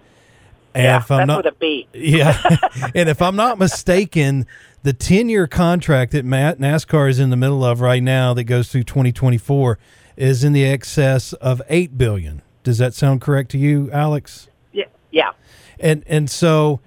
[0.74, 1.86] And yeah, if I'm that's not, with a B.
[1.94, 2.58] yeah,
[2.92, 4.48] and if I'm not mistaken,
[4.82, 8.72] the 10 year contract that NASCAR is in the middle of right now that goes
[8.72, 9.78] through 2024
[10.16, 12.42] is in the excess of eight billion.
[12.64, 14.48] Does that sound correct to you, Alex?
[14.72, 14.86] Yeah.
[15.12, 15.30] Yeah.
[15.78, 16.80] And and so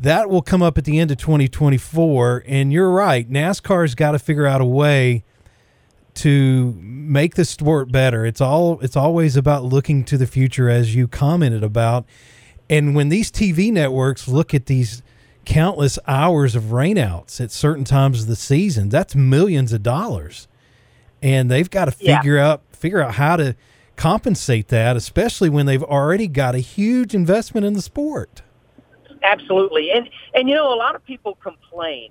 [0.00, 3.28] that will come up at the end of 2024 and you're right.
[3.28, 5.24] NASCAR's got to figure out a way
[6.14, 8.26] to make the sport better.
[8.26, 12.04] It's all it's always about looking to the future as you commented about.
[12.70, 15.02] And when these TV networks look at these
[15.44, 20.46] countless hours of rainouts at certain times of the season, that's millions of dollars.
[21.22, 22.50] And they've got to figure yeah.
[22.50, 23.56] out figure out how to
[23.96, 28.42] compensate that, especially when they've already got a huge investment in the sport.
[29.22, 29.90] Absolutely.
[29.90, 32.10] And and you know a lot of people complain,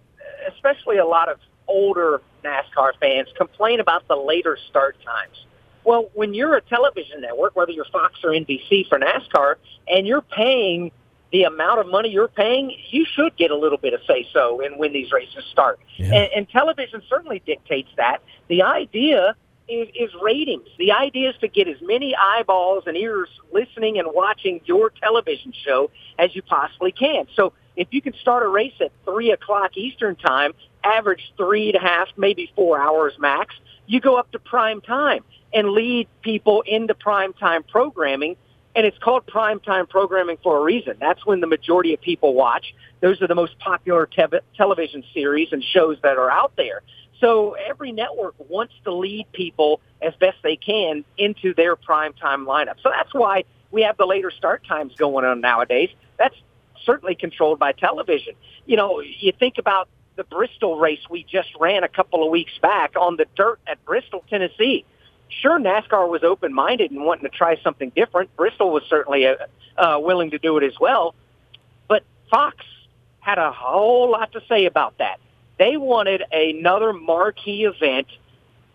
[0.51, 5.45] especially a lot of older NASCAR fans complain about the later start times.
[5.83, 9.55] Well, when you're a television network, whether you're Fox or NBC for NASCAR,
[9.87, 10.91] and you're paying
[11.31, 14.61] the amount of money you're paying, you should get a little bit of say so
[14.61, 15.79] in when these races start.
[15.97, 16.13] Yeah.
[16.13, 18.21] And, and television certainly dictates that.
[18.47, 19.35] The idea
[19.67, 20.67] is, is ratings.
[20.77, 25.53] The idea is to get as many eyeballs and ears listening and watching your television
[25.65, 27.25] show as you possibly can.
[27.35, 30.53] So if you can start a race at 3 o'clock Eastern time,
[30.83, 35.23] average three and a half, maybe four hours max, you go up to prime time
[35.53, 38.35] and lead people into prime time programming.
[38.75, 40.97] And it's called prime time programming for a reason.
[40.99, 42.75] That's when the majority of people watch.
[42.99, 46.83] Those are the most popular te- television series and shows that are out there.
[47.19, 52.45] So every network wants to lead people as best they can into their prime time
[52.45, 52.75] lineup.
[52.83, 55.89] So that's why we have the later start times going on nowadays.
[56.17, 56.35] That's
[56.85, 58.35] certainly controlled by television.
[58.65, 62.57] You know, you think about the Bristol race we just ran a couple of weeks
[62.61, 64.85] back on the dirt at Bristol, Tennessee.
[65.29, 68.35] Sure, NASCAR was open-minded and wanting to try something different.
[68.35, 69.35] Bristol was certainly uh,
[69.77, 71.13] uh, willing to do it as well.
[71.87, 72.57] But Fox
[73.19, 75.19] had a whole lot to say about that.
[75.57, 78.07] They wanted another marquee event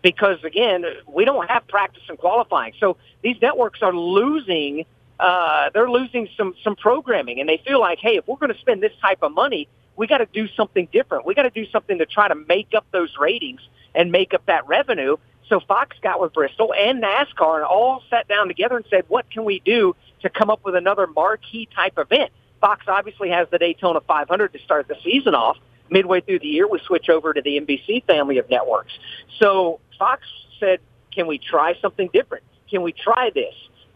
[0.01, 2.73] because, again, we don't have practice and qualifying.
[2.79, 4.85] So these networks are losing.
[5.19, 8.59] Uh, they're losing some some programming, and they feel like, hey, if we're going to
[8.59, 11.25] spend this type of money, we got to do something different.
[11.25, 13.61] We got to do something to try to make up those ratings
[13.95, 15.17] and make up that revenue.
[15.49, 19.29] So Fox got with Bristol and NASCAR and all sat down together and said, what
[19.29, 22.31] can we do to come up with another marquee type event?
[22.61, 25.57] Fox obviously has the Daytona 500 to start the season off.
[25.93, 28.91] Midway through the year, we switch over to the NBC family of networks.
[29.39, 30.27] So Fox
[30.59, 30.79] said,
[31.13, 32.43] can we try something different?
[32.69, 33.53] Can we try this?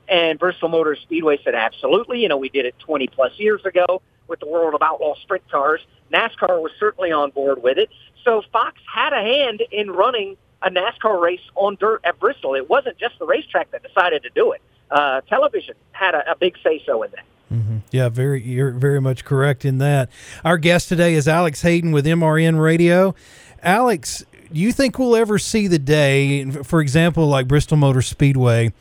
[0.07, 2.21] And Bristol Motor Speedway said, absolutely.
[2.21, 5.49] You know, we did it 20 plus years ago with the World of Outlaw Sprint
[5.51, 5.81] Cars.
[6.13, 7.89] NASCAR was certainly on board with it.
[8.23, 12.55] So Fox had a hand in running a NASCAR race on dirt at Bristol.
[12.55, 14.61] It wasn't just the racetrack that decided to do it.
[14.89, 17.25] Uh, television had a, a big say so in that.
[17.51, 17.77] Mm-hmm.
[17.91, 18.43] Yeah, very.
[18.43, 20.09] You're very much correct in that.
[20.43, 23.15] Our guest today is Alex Hayden with MRN Radio.
[23.63, 28.73] Alex, do you think we'll ever see the day, for example, like Bristol Motor Speedway,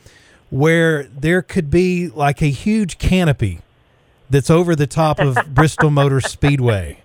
[0.49, 3.59] where there could be like a huge canopy
[4.29, 7.03] that's over the top of Bristol Motor Speedway?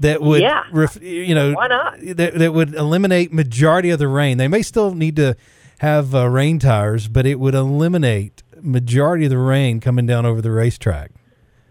[0.00, 0.62] that would yeah.
[0.72, 4.62] ref, you know why not that, that would eliminate majority of the rain they may
[4.62, 5.34] still need to
[5.78, 10.40] have uh, rain tires but it would eliminate majority of the rain coming down over
[10.40, 11.10] the racetrack.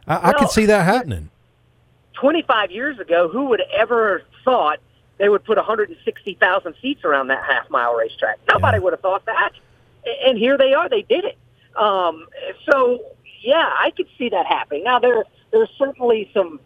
[0.07, 1.29] I, well, I could see that happening.
[2.13, 4.79] 25 years ago who would ever thought
[5.17, 8.39] they would put 160000 seats around that half mile racetrack?
[8.49, 8.83] Nobody yeah.
[8.83, 9.51] would have thought that.
[10.25, 11.37] And here they are they did it.
[11.75, 12.27] Um,
[12.69, 12.99] so
[13.41, 14.83] yeah i could see that happening.
[14.83, 16.59] Now there there's certainly some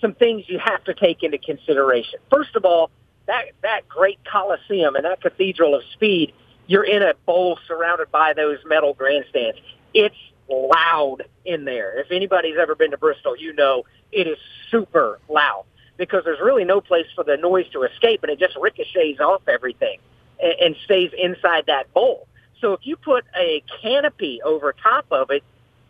[0.00, 2.18] some things you have to take into consideration.
[2.30, 2.90] First of all,
[3.26, 6.32] that that great Coliseum and that Cathedral of Speed,
[6.66, 9.58] you're in a bowl surrounded by those metal grandstands.
[9.94, 10.16] It's
[10.48, 11.98] loud in there.
[11.98, 14.38] If anybody's ever been to Bristol, you know it is
[14.70, 15.64] super loud
[15.96, 19.42] because there's really no place for the noise to escape, and it just ricochets off
[19.48, 19.98] everything
[20.40, 22.28] and, and stays inside that bowl.
[22.60, 25.42] So if you put a canopy over top of it,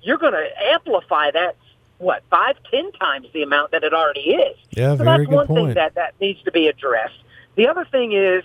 [0.03, 1.57] you're going to amplify that
[1.99, 4.57] what five, ten times the amount that it already is.
[4.71, 5.67] Yeah, so very that's good one point.
[5.69, 7.19] thing that that needs to be addressed.
[7.55, 8.45] The other thing is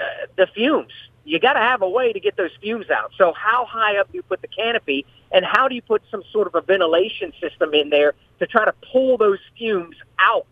[0.00, 0.92] uh, the fumes.
[1.26, 3.10] You got to have a way to get those fumes out.
[3.18, 6.22] So how high up do you put the canopy, and how do you put some
[6.32, 10.46] sort of a ventilation system in there to try to pull those fumes out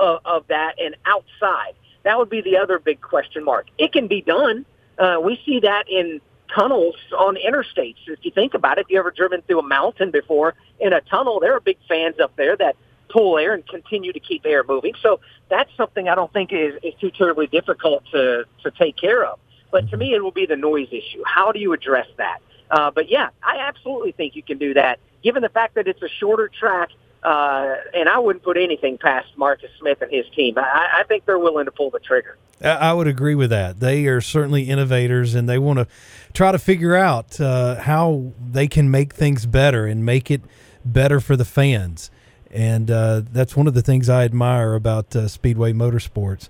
[0.00, 1.74] of, of that and outside?
[2.02, 3.66] That would be the other big question mark.
[3.78, 4.66] It can be done.
[4.98, 6.20] Uh, we see that in
[6.54, 7.96] tunnels on interstates.
[8.06, 11.00] If you think about it, if you ever driven through a mountain before in a
[11.02, 12.76] tunnel, there are big fans up there that
[13.08, 14.94] pull air and continue to keep air moving.
[15.02, 19.24] So that's something I don't think is, is too terribly difficult to, to take care
[19.24, 19.38] of.
[19.76, 21.22] But to me, it will be the noise issue.
[21.26, 22.38] How do you address that?
[22.70, 26.00] Uh, but yeah, I absolutely think you can do that, given the fact that it's
[26.00, 26.88] a shorter track.
[27.22, 30.56] Uh, and I wouldn't put anything past Marcus Smith and his team.
[30.56, 32.38] I, I think they're willing to pull the trigger.
[32.62, 33.80] I would agree with that.
[33.80, 35.86] They are certainly innovators, and they want to
[36.32, 40.40] try to figure out uh, how they can make things better and make it
[40.86, 42.10] better for the fans.
[42.50, 46.48] And uh, that's one of the things I admire about uh, Speedway Motorsports.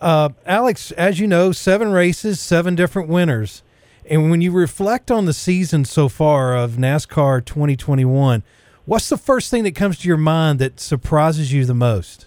[0.00, 3.62] Uh, Alex, as you know, seven races, seven different winners.
[4.08, 8.42] And when you reflect on the season so far of NASCAR 2021,
[8.84, 12.26] what's the first thing that comes to your mind that surprises you the most?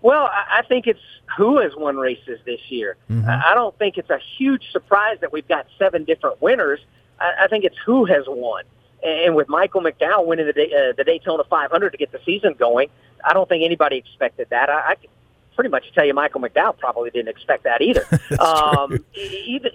[0.00, 1.00] Well, I think it's
[1.36, 2.96] who has won races this year.
[3.10, 3.28] Mm-hmm.
[3.28, 6.80] I don't think it's a huge surprise that we've got seven different winners.
[7.20, 8.64] I think it's who has won.
[9.02, 12.88] And with Michael McDowell winning the, uh, the Daytona 500 to get the season going,
[13.24, 14.70] I don't think anybody expected that.
[14.70, 14.96] I,
[15.62, 18.04] pretty much tell you Michael McDowell probably didn't expect that either.
[18.40, 19.70] um, even,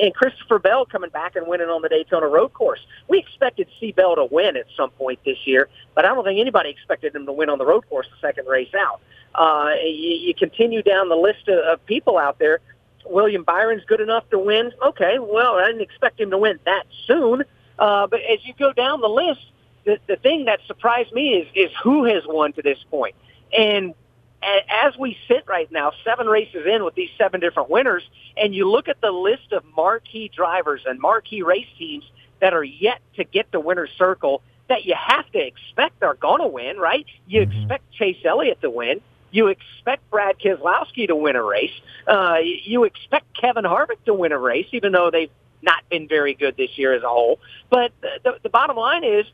[0.00, 2.78] and Christopher Bell coming back and winning on the Daytona Road Course.
[3.08, 3.90] We expected C.
[3.90, 7.26] Bell to win at some point this year, but I don't think anybody expected him
[7.26, 9.00] to win on the road course the second race out.
[9.34, 12.60] Uh, you, you continue down the list of, of people out there.
[13.04, 14.70] William Byron's good enough to win.
[14.80, 17.42] Okay, well, I didn't expect him to win that soon.
[17.80, 19.40] Uh, but as you go down the list,
[19.86, 23.16] the, the thing that surprised me is, is who has won to this point.
[23.58, 23.94] And
[24.42, 28.02] as we sit right now, seven races in with these seven different winners,
[28.36, 32.04] and you look at the list of marquee drivers and marquee race teams
[32.40, 36.40] that are yet to get the winner's circle that you have to expect are going
[36.40, 37.06] to win, right?
[37.26, 37.60] You mm-hmm.
[37.60, 39.00] expect Chase Elliott to win.
[39.30, 41.72] You expect Brad Keselowski to win a race.
[42.06, 45.30] Uh, you expect Kevin Harvick to win a race, even though they've
[45.62, 47.38] not been very good this year as a whole.
[47.70, 49.24] But the, the bottom line is,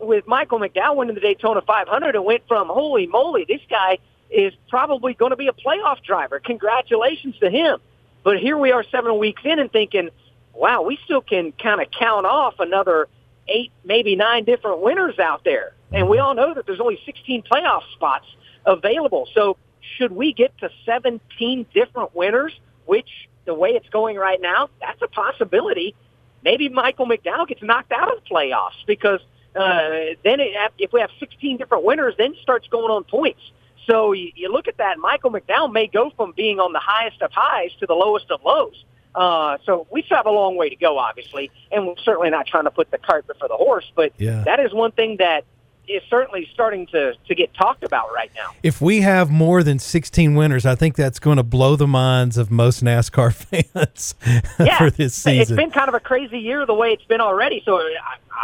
[0.00, 3.98] with Michael McDowell winning the Daytona 500, it went from holy moly, this guy
[4.30, 6.40] is probably going to be a playoff driver.
[6.40, 7.78] Congratulations to him.
[8.22, 10.10] But here we are seven weeks in and thinking,
[10.54, 13.08] wow, we still can kind of count off another
[13.48, 15.72] eight, maybe nine different winners out there.
[15.92, 18.26] And we all know that there's only 16 playoff spots
[18.64, 19.28] available.
[19.34, 19.56] So
[19.96, 22.52] should we get to 17 different winners,
[22.86, 25.94] which the way it's going right now, that's a possibility.
[26.42, 29.20] Maybe Michael McDowell gets knocked out of the playoffs because
[29.54, 33.40] uh, then it, if we have 16 different winners, then it starts going on points.
[33.86, 37.20] So you, you look at that, Michael McDowell may go from being on the highest
[37.22, 38.84] of highs to the lowest of lows.
[39.14, 42.46] Uh, so we still have a long way to go, obviously, and we're certainly not
[42.46, 43.90] trying to put the cart before the horse.
[43.94, 44.42] But Yeah.
[44.44, 45.44] that is one thing that
[45.86, 48.52] is certainly starting to, to get talked about right now.
[48.62, 52.38] If we have more than 16 winners, I think that's going to blow the minds
[52.38, 53.32] of most NASCAR
[53.74, 54.14] fans
[54.58, 55.56] Yeah, for this It's season.
[55.56, 57.78] been kind of a crazy year the way it's been already, so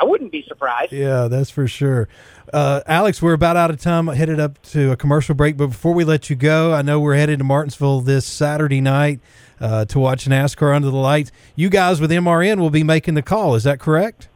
[0.00, 0.92] I, wouldn't be surprised.
[0.92, 2.08] Yeah, that's for sure.
[2.52, 4.06] Uh, Alex, we're about out of time.
[4.08, 7.16] Headed up to a commercial break, but before we let you go, I know we're
[7.16, 9.20] headed to Martinsville this Saturday night
[9.60, 11.30] uh, to watch NASCAR under the lights.
[11.54, 13.54] You guys with MRN will be making the call.
[13.54, 14.28] Is that correct?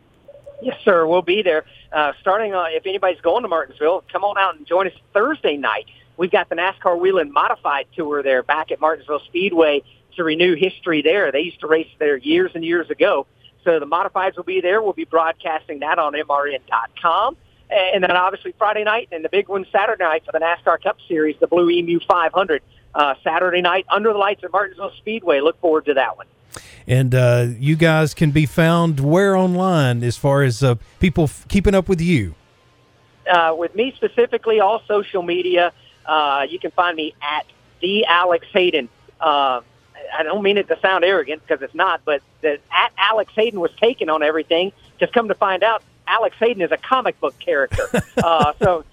[0.62, 1.06] Yes, sir.
[1.06, 1.64] We'll be there.
[1.92, 5.56] Uh, starting, uh, if anybody's going to Martinsville, come on out and join us Thursday
[5.56, 5.86] night.
[6.16, 9.82] We've got the NASCAR Whelen Modified Tour there back at Martinsville Speedway
[10.16, 11.32] to renew history there.
[11.32, 13.26] They used to race there years and years ago.
[13.64, 14.82] So the Modifieds will be there.
[14.82, 17.36] We'll be broadcasting that on MRN.com.
[17.70, 20.98] And then obviously Friday night and the big one Saturday night for the NASCAR Cup
[21.08, 22.62] Series, the Blue Emu 500.
[22.94, 25.40] Uh, Saturday night under the lights at Martinsville Speedway.
[25.40, 26.26] Look forward to that one.
[26.86, 31.44] And uh, you guys can be found where online as far as uh, people f-
[31.48, 32.36] keeping up with you.
[33.28, 35.72] uh, with me specifically, all social media,
[36.06, 37.46] uh, you can find me at
[37.80, 38.88] the Alex Hayden.
[39.94, 43.32] Uh, I don't mean it to sound arrogant because it's not, but the at Alex
[43.36, 44.72] Hayden was taken on everything.
[45.00, 47.88] Just come to find out, Alex Hayden is a comic book character.
[48.22, 48.84] uh, so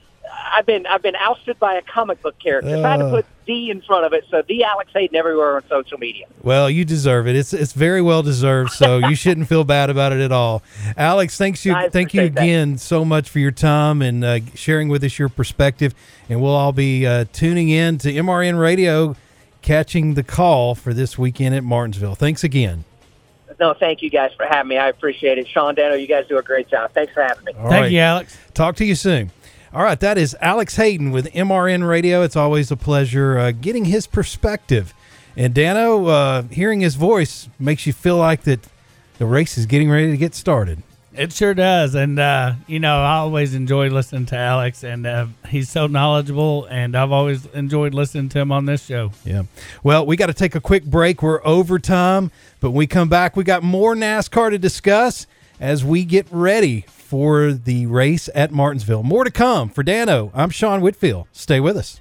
[0.54, 2.70] I've been I've been ousted by a comic book character.
[2.72, 3.12] So I had to Uh.
[3.12, 4.24] put D in front of it.
[4.30, 6.26] So the Alex Hayden everywhere on social media.
[6.44, 7.36] Well, you deserve it.
[7.36, 10.62] It's it's very well deserved, so you shouldn't feel bad about it at all.
[10.96, 12.42] Alex, thanks you thank you appreciate that.
[12.44, 15.94] again so much for your time and uh, sharing with us your perspective.
[16.30, 19.16] And we'll all be uh, tuning in to MRN Radio,
[19.62, 22.16] catching the call for this weekend at Martinsville.
[22.16, 22.86] Thanks again.
[23.60, 24.78] No, thank you guys for having me.
[24.78, 25.48] I appreciate it.
[25.48, 26.92] Sean Dano, you guys do a great job.
[26.94, 27.52] Thanks for having me.
[27.54, 27.92] All Thank right.
[27.92, 28.36] you, Alex.
[28.56, 29.32] Talk to you soon.
[29.74, 32.24] All right, that is Alex Hayden with MRN Radio.
[32.24, 34.94] It's always a pleasure uh, getting his perspective.
[35.38, 38.68] And Dano, uh, hearing his voice makes you feel like that
[39.18, 40.82] the race is getting ready to get started.
[41.14, 45.28] It sure does, and uh, you know I always enjoy listening to Alex, and uh,
[45.50, 49.12] he's so knowledgeable, and I've always enjoyed listening to him on this show.
[49.26, 49.44] Yeah.
[49.84, 51.22] Well, we got to take a quick break.
[51.22, 52.32] We're over time,
[52.62, 55.28] but when we come back, we got more NASCAR to discuss
[55.60, 59.04] as we get ready for the race at Martinsville.
[59.04, 59.68] More to come.
[59.70, 61.28] For Dano, I'm Sean Whitfield.
[61.34, 62.00] Stay with us.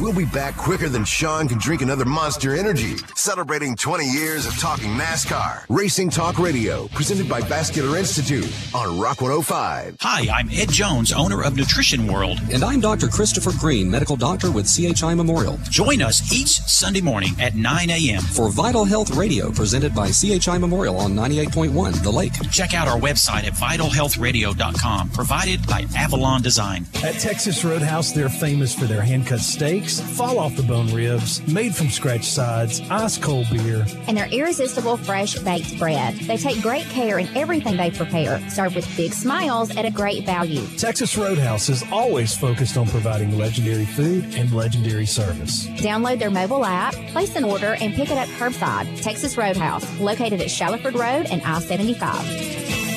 [0.00, 2.96] We'll be back quicker than Sean can drink another monster energy.
[3.16, 5.66] Celebrating 20 years of talking NASCAR.
[5.68, 9.96] Racing Talk Radio, presented by Vascular Institute on Rock 105.
[10.00, 12.40] Hi, I'm Ed Jones, owner of Nutrition World.
[12.50, 13.08] And I'm Dr.
[13.08, 15.58] Christopher Green, medical doctor with CHI Memorial.
[15.68, 18.22] Join us each Sunday morning at 9 a.m.
[18.22, 22.32] For Vital Health Radio, presented by CHI Memorial on 98.1 The Lake.
[22.50, 26.86] Check out our website at vitalhealthradio.com, provided by Avalon Design.
[27.04, 31.44] At Texas Roadhouse, they're famous for their hand cut steaks, fall off the bone ribs,
[31.48, 33.86] made from scratch sides, ice cold beer.
[34.06, 36.14] and their irresistible fresh baked bread.
[36.14, 40.24] They take great care in everything they prepare, served with big smiles at a great
[40.26, 40.66] value.
[40.76, 45.66] Texas Roadhouse is always focused on providing legendary food and legendary service.
[45.78, 49.00] Download their mobile app, place an order, and pick it up curbside.
[49.00, 52.89] Texas Roadhouse, located at Shallowford Road and I 75.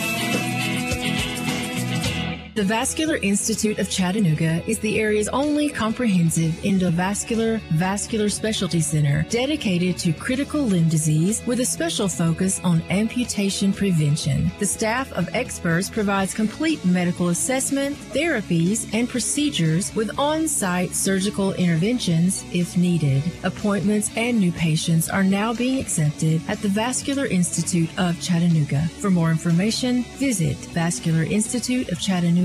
[2.56, 9.98] The Vascular Institute of Chattanooga is the area's only comprehensive endovascular vascular specialty center dedicated
[9.98, 14.52] to critical limb disease with a special focus on amputation prevention.
[14.60, 22.46] The staff of experts provides complete medical assessment, therapies, and procedures with on-site surgical interventions
[22.54, 23.24] if needed.
[23.44, 28.88] Appointments and new patients are now being accepted at the Vascular Institute of Chattanooga.
[29.00, 30.56] For more information, visit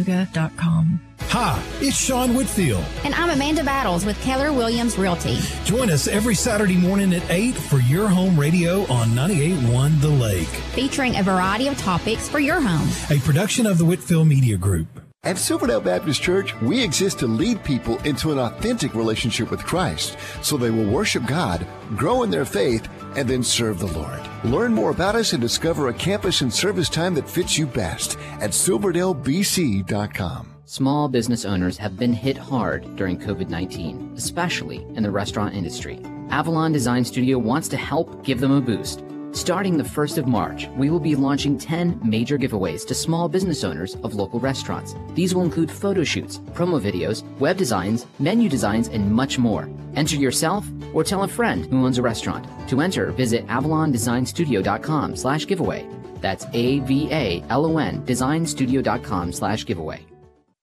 [0.04, 1.00] vascularinstituteofchattanooga.com.
[1.30, 2.84] Hi, it's Sean Whitfield.
[3.04, 5.38] And I'm Amanda Battles with Keller Williams Realty.
[5.64, 10.48] Join us every Saturday morning at 8 for your home radio on 98.1 The Lake,
[10.74, 12.88] featuring a variety of topics for your home.
[13.10, 14.88] a production of the Whitfield Media Group.
[15.24, 20.16] At Silverdale Baptist Church, we exist to lead people into an authentic relationship with Christ
[20.42, 21.66] so they will worship God,
[21.96, 24.20] grow in their faith, and then serve the Lord.
[24.44, 28.16] Learn more about us and discover a campus and service time that fits you best
[28.40, 30.54] at silverdalebc.com.
[30.64, 35.98] Small business owners have been hit hard during COVID 19, especially in the restaurant industry.
[36.30, 39.02] Avalon Design Studio wants to help give them a boost.
[39.32, 43.62] Starting the 1st of March, we will be launching 10 major giveaways to small business
[43.62, 44.94] owners of local restaurants.
[45.14, 49.68] These will include photo shoots, promo videos, web designs, menu designs, and much more.
[49.96, 52.46] Enter yourself or tell a friend who owns a restaurant.
[52.68, 55.86] To enter, visit avalondesignstudio.com slash giveaway.
[56.20, 60.07] That's A-V-A-L-O-N designstudio.com slash giveaway.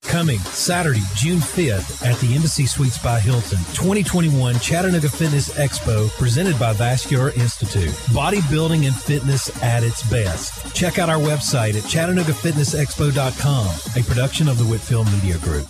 [0.08, 6.58] Coming Saturday, June 5th at the Embassy Suites by Hilton, 2021 Chattanooga Fitness Expo presented
[6.60, 7.89] by Vascular Institute.
[8.14, 10.74] Bodybuilding and fitness at its best.
[10.76, 15.68] Check out our website at ChattanoogaFitnessExpo.com, a production of the Whitfield Media Group.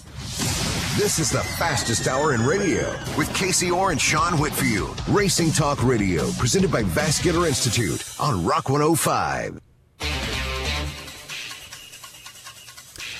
[0.97, 5.01] This is the fastest hour in radio with Casey Orr and Sean Whitfield.
[5.07, 9.59] Racing Talk Radio, presented by Vascular Institute on Rock 105.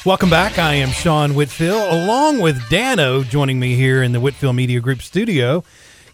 [0.06, 0.60] Welcome back.
[0.60, 5.02] I am Sean Whitfield, along with Dano, joining me here in the Whitfield Media Group
[5.02, 5.64] studio.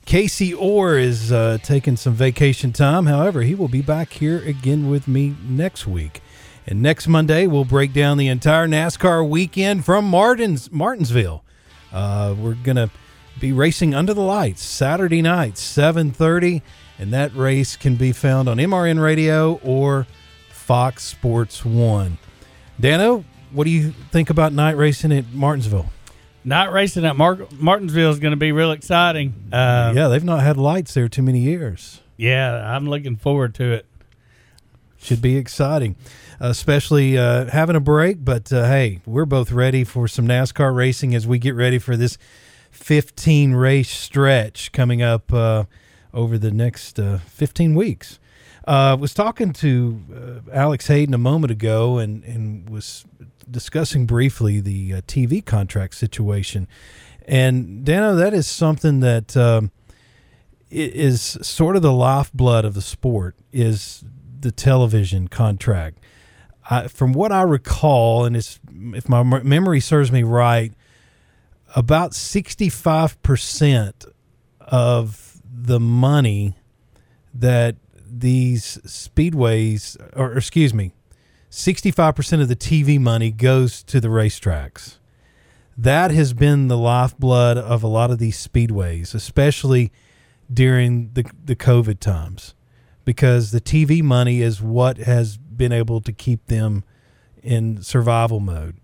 [0.05, 3.07] Casey Orr is uh, taking some vacation time.
[3.07, 6.21] However, he will be back here again with me next week.
[6.65, 11.43] And next Monday, we'll break down the entire NASCAR weekend from Martins, Martinsville.
[11.91, 12.89] Uh, we're going to
[13.41, 16.61] be racing under the lights Saturday night, 7.30.
[16.97, 20.07] And that race can be found on MRN Radio or
[20.49, 22.17] Fox Sports 1.
[22.79, 25.87] Dano, what do you think about night racing at Martinsville?
[26.43, 29.33] Night racing at Mar- Martinsville is going to be real exciting.
[29.51, 32.01] Uh, yeah, they've not had lights there too many years.
[32.17, 33.85] Yeah, I'm looking forward to it.
[34.97, 35.95] Should be exciting,
[36.39, 38.23] especially uh, having a break.
[38.23, 41.97] But uh, hey, we're both ready for some NASCAR racing as we get ready for
[41.97, 42.17] this
[42.71, 45.65] 15 race stretch coming up uh,
[46.13, 48.19] over the next uh, 15 weeks.
[48.67, 53.05] Uh, was talking to Alex Hayden a moment ago and, and was
[53.49, 56.67] discussing briefly the uh, TV contract situation.
[57.27, 59.71] And Dano, that is something that um,
[60.69, 64.03] is sort of the lifeblood of the sport is
[64.39, 65.99] the television contract.
[66.69, 68.59] I, from what I recall, and if
[69.09, 70.73] my memory serves me right,
[71.75, 74.05] about 65%
[74.59, 76.55] of the money
[77.33, 77.75] that
[78.11, 80.93] these speedways, or excuse me,
[81.49, 84.97] 65% of the TV money goes to the racetracks.
[85.77, 89.91] That has been the lifeblood of a lot of these speedways, especially
[90.51, 92.53] during the, the COVID times,
[93.05, 96.83] because the TV money is what has been able to keep them
[97.41, 98.77] in survival mode.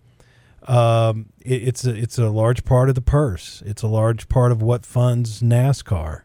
[0.63, 3.61] Um, it, it's a, it's a large part of the purse.
[3.65, 6.23] It's a large part of what funds NASCAR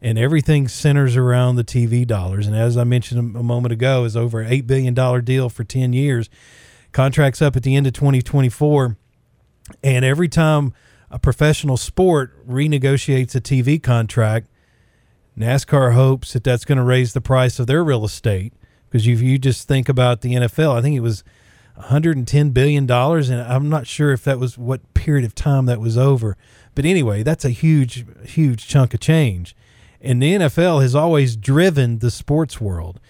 [0.00, 2.46] and everything centers around the TV dollars.
[2.46, 5.64] And as I mentioned a moment ago, is over an eight billion dollar deal for
[5.64, 6.28] ten years.
[6.92, 8.96] Contracts up at the end of 2024,
[9.82, 10.72] and every time
[11.10, 14.48] a professional sport renegotiates a TV contract,
[15.38, 18.52] NASCAR hopes that that's going to raise the price of their real estate.
[18.88, 21.24] Because if you just think about the NFL, I think it was
[21.74, 25.80] 110 billion dollars, and I'm not sure if that was what period of time that
[25.80, 26.36] was over.
[26.74, 29.56] But anyway, that's a huge, huge chunk of change.
[30.04, 33.00] And the NFL has always driven the sports world.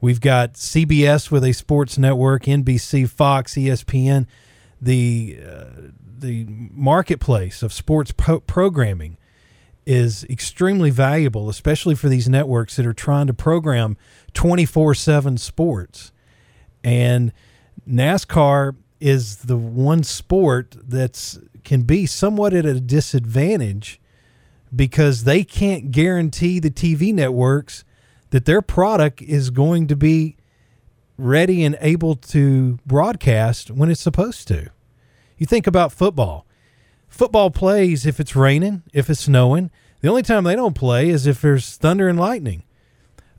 [0.00, 4.26] We've got CBS with a sports network, NBC, Fox, ESPN.
[4.80, 5.64] The uh,
[6.00, 9.18] the marketplace of sports po- programming
[9.86, 13.96] is extremely valuable, especially for these networks that are trying to program
[14.34, 16.12] 24 7 sports.
[16.82, 17.32] And
[17.88, 24.00] NASCAR is the one sport that's can be somewhat at a disadvantage
[24.74, 27.84] because they can't guarantee the TV networks
[28.30, 30.36] that their product is going to be
[31.16, 34.70] ready and able to broadcast when it's supposed to.
[35.36, 36.46] You think about football.
[37.08, 39.70] Football plays if it's raining, if it's snowing.
[40.00, 42.64] The only time they don't play is if there's thunder and lightning.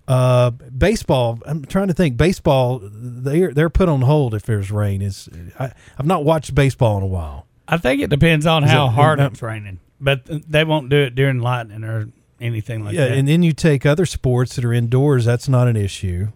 [0.08, 1.40] Uh, baseball.
[1.46, 2.18] I'm trying to think.
[2.18, 2.82] Baseball.
[2.82, 5.04] They're they're put on hold if there's rain.
[5.04, 7.46] Is I, have not watched baseball in a while.
[7.68, 10.98] I think it depends on is how it, hard it's raining but they won't do
[10.98, 12.10] it during lightning or
[12.42, 13.18] anything like yeah, that.
[13.18, 16.30] and then you take other sports that are indoors, that's not an issue.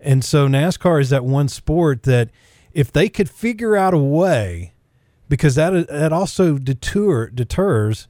[0.00, 2.30] And so NASCAR is that one sport that
[2.72, 4.72] if they could figure out a way,
[5.28, 8.08] because that that also deter deters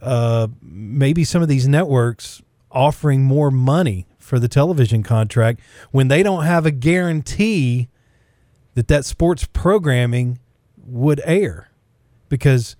[0.00, 6.22] uh, maybe some of these networks offering more money for the television contract when they
[6.22, 7.88] don't have a guarantee
[8.74, 10.38] that that sports programming
[10.76, 11.70] would air
[12.28, 12.76] because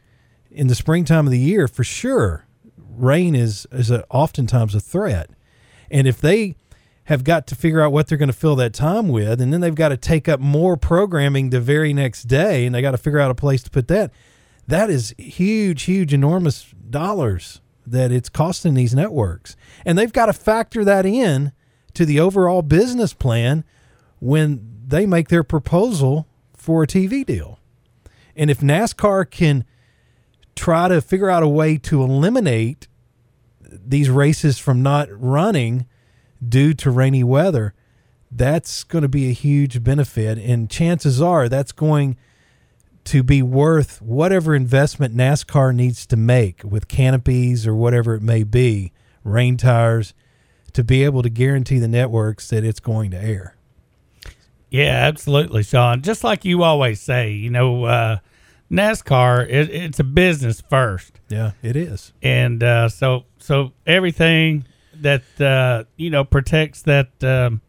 [0.51, 2.46] in the springtime of the year, for sure,
[2.76, 5.30] rain is is a, oftentimes a threat.
[5.90, 6.57] And if they
[7.05, 9.61] have got to figure out what they're going to fill that time with, and then
[9.61, 12.98] they've got to take up more programming the very next day, and they got to
[12.98, 14.12] figure out a place to put that.
[14.66, 20.32] That is huge, huge, enormous dollars that it's costing these networks, and they've got to
[20.32, 21.53] factor that in
[21.94, 23.64] to the overall business plan
[24.20, 27.59] when they make their proposal for a TV deal.
[28.36, 29.64] And if NASCAR can
[30.61, 32.86] try to figure out a way to eliminate
[33.70, 35.86] these races from not running
[36.46, 37.72] due to rainy weather,
[38.30, 40.36] that's going to be a huge benefit.
[40.36, 42.18] And chances are that's going
[43.04, 48.42] to be worth whatever investment NASCAR needs to make with canopies or whatever it may
[48.42, 48.92] be,
[49.24, 50.12] rain tires,
[50.74, 53.56] to be able to guarantee the networks that it's going to air.
[54.68, 56.02] Yeah, absolutely, Sean.
[56.02, 58.18] Just like you always say, you know, uh,
[58.71, 61.21] NASCAR it, it's a business first.
[61.29, 62.12] Yeah, it is.
[62.23, 67.61] And uh, so so everything that uh, you know protects that um,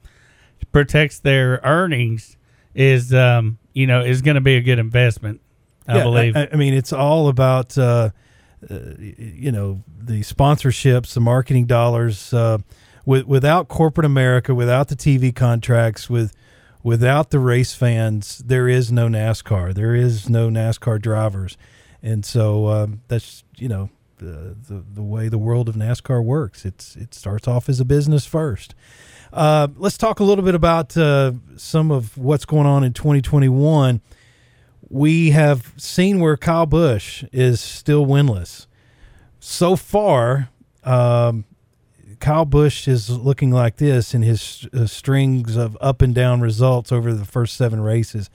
[0.71, 2.37] protects their earnings
[2.75, 5.41] is um, you know is going to be a good investment.
[5.87, 6.37] I yeah, believe.
[6.37, 8.11] I, I, mean, it's all about uh,
[8.69, 12.33] uh, you know the sponsorships, the marketing dollars.
[12.33, 12.59] Uh,
[13.03, 16.35] with, without corporate America, without the TV contracts, with
[16.83, 19.73] without the race fans, there is no NASCAR.
[19.73, 21.57] There is no NASCAR drivers,
[22.01, 26.65] and so um, that's you know the, the, the way the world of NASCAR works.
[26.65, 28.75] It's it starts off as a business first.
[29.33, 34.01] Uh, let's talk a little bit about uh, some of what's going on in 2021.
[34.89, 38.67] We have seen where Kyle Busch is still winless.
[39.39, 40.49] So far,
[40.83, 41.45] um,
[42.21, 46.91] Kyle Busch is looking like this in his uh, strings of up and down results
[46.91, 48.29] over the first seven races.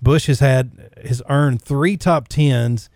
[0.00, 2.88] Busch has had has earned three top tens,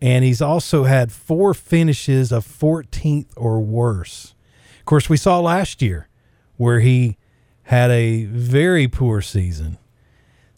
[0.00, 4.34] and he's also had four finishes of 14th or worse.
[4.78, 6.08] Of course, we saw last year
[6.56, 7.18] where he
[7.64, 9.78] had a very poor season.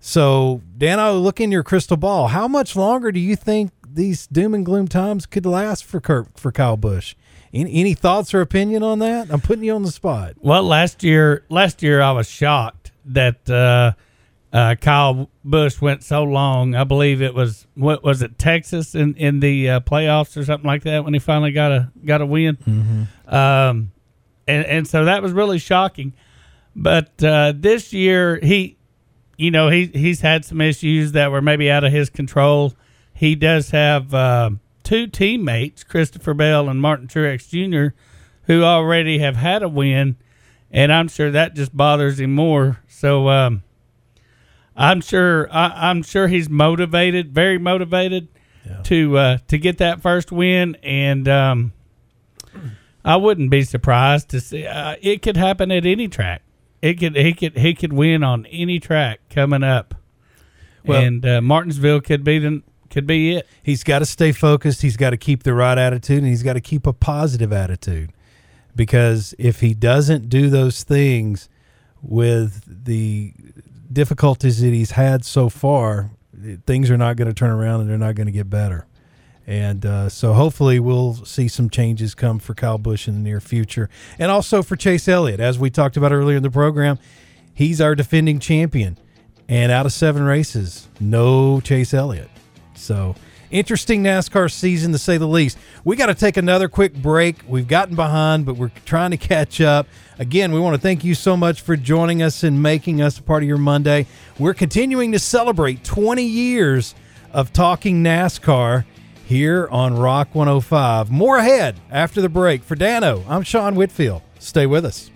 [0.01, 2.29] So, Dano, look in your crystal ball.
[2.29, 6.39] How much longer do you think these doom and gloom times could last for Kurt,
[6.39, 7.15] for Kyle Busch?
[7.55, 9.31] Any, any thoughts or opinion on that?
[9.31, 10.35] I'm putting you on the spot.
[10.41, 13.93] Well, last year, last year I was shocked that uh,
[14.53, 16.75] uh, Kyle Busch went so long.
[16.75, 20.67] I believe it was what was it Texas in in the uh, playoffs or something
[20.67, 22.57] like that when he finally got a got a win.
[22.57, 23.35] Mm-hmm.
[23.35, 23.93] Um,
[24.49, 26.13] and and so that was really shocking.
[26.75, 28.77] But uh, this year he,
[29.37, 32.75] you know, he he's had some issues that were maybe out of his control.
[33.13, 34.13] He does have.
[34.13, 34.51] Uh,
[34.85, 37.97] two teammates, Christopher Bell and Martin Truex Jr.,
[38.45, 40.17] who already have had a win,
[40.71, 42.81] and I'm sure that just bothers him more.
[42.87, 43.63] So um,
[44.77, 48.29] I'm sure I, am sure he's motivated, very motivated
[48.67, 48.83] yeah.
[48.83, 51.73] to uh, to get that first win, and um,
[53.05, 56.43] I wouldn't be surprised to see uh, it could happen at any track.
[56.83, 59.95] It could he could he could win on any track coming up.
[60.85, 62.63] Well, and uh, Martinsville could be the
[62.95, 63.49] could be it.
[63.61, 64.81] He's got to stay focused.
[64.81, 68.13] He's got to keep the right attitude, and he's got to keep a positive attitude.
[68.77, 71.49] Because if he doesn't do those things
[72.03, 73.35] with the
[73.93, 76.13] difficulties that he's had so far,
[76.67, 78.87] things are not going to turn around and they're not going to get better.
[79.47, 83.41] And uh, so hopefully we'll see some changes come for Kyle Busch in the near
[83.41, 83.91] future.
[84.19, 85.41] And also for Chase Elliott.
[85.41, 86.99] As we talked about earlier in the program,
[87.53, 88.99] he's our defending champion.
[89.49, 92.31] And out of seven races, no Chase Elliott.
[92.85, 93.15] So,
[93.51, 95.57] interesting NASCAR season to say the least.
[95.85, 97.37] We got to take another quick break.
[97.49, 99.87] We've gotten behind, but we're trying to catch up.
[100.19, 103.23] Again, we want to thank you so much for joining us and making us a
[103.23, 104.07] part of your Monday.
[104.39, 106.95] We're continuing to celebrate 20 years
[107.33, 108.85] of talking NASCAR
[109.25, 111.11] here on Rock 105.
[111.11, 112.63] More ahead after the break.
[112.63, 114.21] For Dano, I'm Sean Whitfield.
[114.39, 115.11] Stay with us.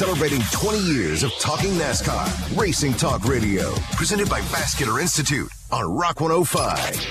[0.00, 6.22] Celebrating 20 years of talking NASCAR, Racing Talk Radio, presented by Vascular Institute on Rock
[6.22, 7.06] 105.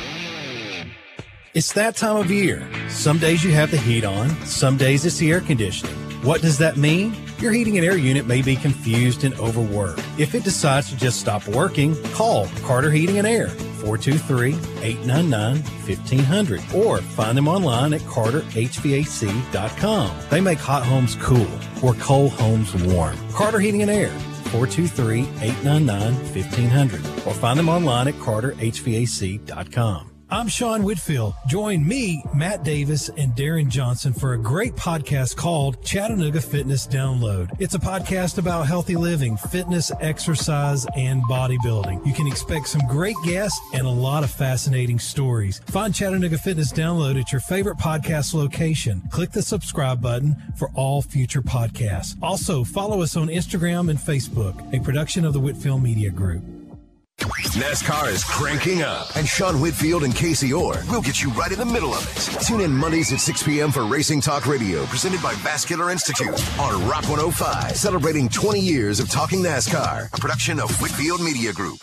[1.54, 2.68] It's that time of year.
[2.90, 5.94] Some days you have the heat on, some days it's the air conditioning.
[6.24, 7.16] What does that mean?
[7.38, 10.04] Your heating and air unit may be confused and overworked.
[10.18, 13.52] If it decides to just stop working, call Carter Heating and Air
[13.84, 20.18] 423-899-1500 or find them online at carterhvac.com.
[20.30, 21.48] They make hot homes cool
[21.82, 23.18] or cold homes warm.
[23.32, 24.12] Carter Heating and Air
[24.50, 30.19] 423-899-1500 or find them online at carterhvac.com.
[30.32, 31.34] I'm Sean Whitfield.
[31.48, 37.50] Join me, Matt Davis, and Darren Johnson for a great podcast called Chattanooga Fitness Download.
[37.60, 42.06] It's a podcast about healthy living, fitness, exercise, and bodybuilding.
[42.06, 45.62] You can expect some great guests and a lot of fascinating stories.
[45.66, 49.02] Find Chattanooga Fitness Download at your favorite podcast location.
[49.10, 52.16] Click the subscribe button for all future podcasts.
[52.22, 56.59] Also, follow us on Instagram and Facebook, a production of the Whitfield Media Group.
[57.20, 61.60] NASCAR is cranking up, and Sean Whitfield and Casey Orr will get you right in
[61.60, 62.46] the middle of it.
[62.46, 63.72] Tune in Mondays at 6 p.m.
[63.72, 69.10] for Racing Talk Radio, presented by Vascular Institute on Rock 105, celebrating 20 years of
[69.10, 71.80] talking NASCAR, a production of Whitfield Media Group.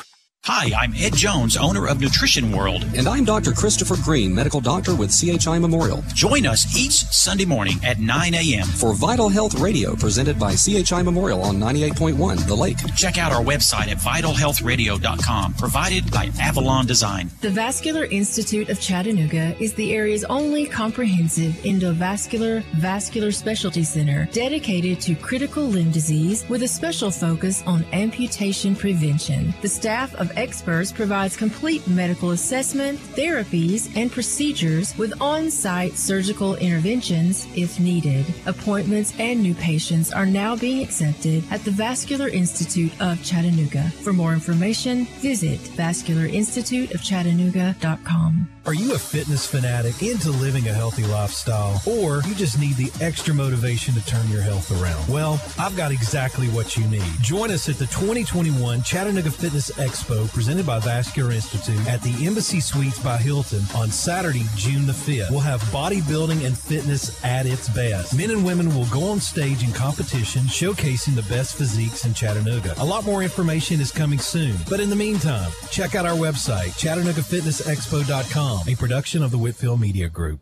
[0.48, 2.86] Hi, I'm Ed Jones, owner of Nutrition World.
[2.96, 3.50] And I'm Dr.
[3.50, 6.04] Christopher Green, medical doctor with CHI Memorial.
[6.14, 8.64] Join us each Sunday morning at 9 a.m.
[8.64, 12.76] for Vital Health Radio, presented by CHI Memorial on 98.1 The Lake.
[12.94, 17.28] Check out our website at vitalhealthradio.com, provided by Avalon Design.
[17.40, 25.00] The Vascular Institute of Chattanooga is the area's only comprehensive endovascular vascular specialty center dedicated
[25.00, 29.52] to critical limb disease with a special focus on amputation prevention.
[29.60, 37.46] The staff of experts provides complete medical assessment, therapies, and procedures with on-site surgical interventions
[37.56, 38.24] if needed.
[38.46, 43.90] Appointments and new patients are now being accepted at the Vascular Institute of Chattanooga.
[44.02, 48.55] For more information, visit vascularinstituteofchattanooga.com.
[48.66, 52.90] Are you a fitness fanatic into living a healthy lifestyle, or you just need the
[53.00, 55.08] extra motivation to turn your health around?
[55.08, 57.04] Well, I've got exactly what you need.
[57.20, 62.58] Join us at the 2021 Chattanooga Fitness Expo presented by Vascular Institute at the Embassy
[62.58, 65.30] Suites by Hilton on Saturday, June the 5th.
[65.30, 68.16] We'll have bodybuilding and fitness at its best.
[68.16, 72.74] Men and women will go on stage in competition showcasing the best physiques in Chattanooga.
[72.78, 76.72] A lot more information is coming soon, but in the meantime, check out our website,
[76.80, 80.40] ChattanoogaFitnessExpo.com a production of the Whitfield Media Group.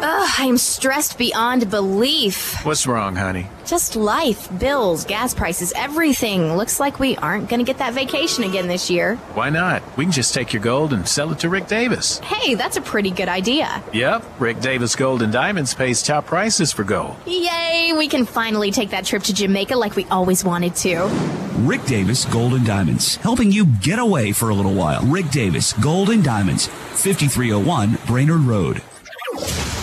[0.00, 2.64] Ugh, I'm stressed beyond belief.
[2.64, 3.48] What's wrong, honey?
[3.66, 6.56] Just life, bills, gas prices, everything.
[6.56, 9.16] Looks like we aren't going to get that vacation again this year.
[9.34, 9.82] Why not?
[9.96, 12.20] We can just take your gold and sell it to Rick Davis.
[12.20, 13.82] Hey, that's a pretty good idea.
[13.92, 17.16] Yep, Rick Davis Gold and Diamonds pays top prices for gold.
[17.26, 21.47] Yay, we can finally take that trip to Jamaica like we always wanted to.
[21.66, 25.02] Rick Davis Gold and Diamonds, helping you get away for a little while.
[25.02, 28.80] Rick Davis Gold and Diamonds, 5301 Brainerd Road.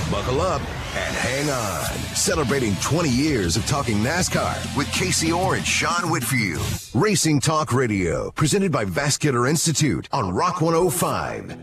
[0.09, 1.83] Buckle up and hang on.
[2.15, 6.65] Celebrating 20 years of talking NASCAR with Casey Orr and Sean Whitfield.
[6.93, 11.57] Racing Talk Radio, presented by Vascular Institute on Rock 105.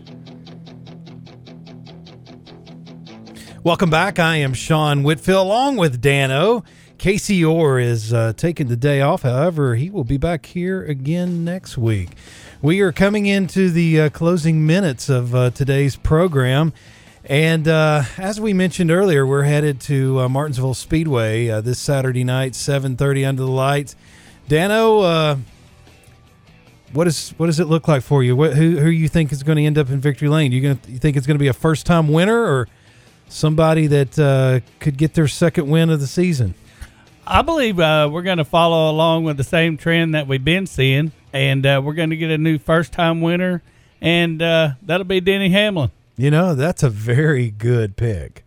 [3.63, 4.19] Welcome back.
[4.19, 6.65] I am Sean Whitfield along with Dano.
[7.03, 9.23] Casey Orr is uh, taking the day off.
[9.23, 12.11] However, he will be back here again next week.
[12.61, 16.71] We are coming into the uh, closing minutes of uh, today's program.
[17.25, 22.23] And uh, as we mentioned earlier, we're headed to uh, Martinsville Speedway uh, this Saturday
[22.23, 23.97] night, 7.30 under the lights.
[24.47, 25.35] Dano,
[26.93, 28.33] what is what does it look like for you?
[28.33, 30.53] What, who who you think is going to end up in victory lane?
[30.53, 32.69] You you think it's going to be a first time winner or
[33.27, 36.55] somebody that could get their second win of the season?
[37.25, 40.67] I believe uh, we're going to follow along with the same trend that we've been
[40.67, 43.61] seeing, and uh, we're going to get a new first time winner,
[44.01, 45.91] and uh, that'll be Denny Hamlin.
[46.17, 48.43] You know, that's a very good pick.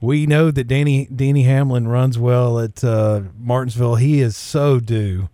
[0.00, 3.96] We know that Danny Danny Hamlin runs well at uh, Martinsville.
[3.96, 5.28] He is so due.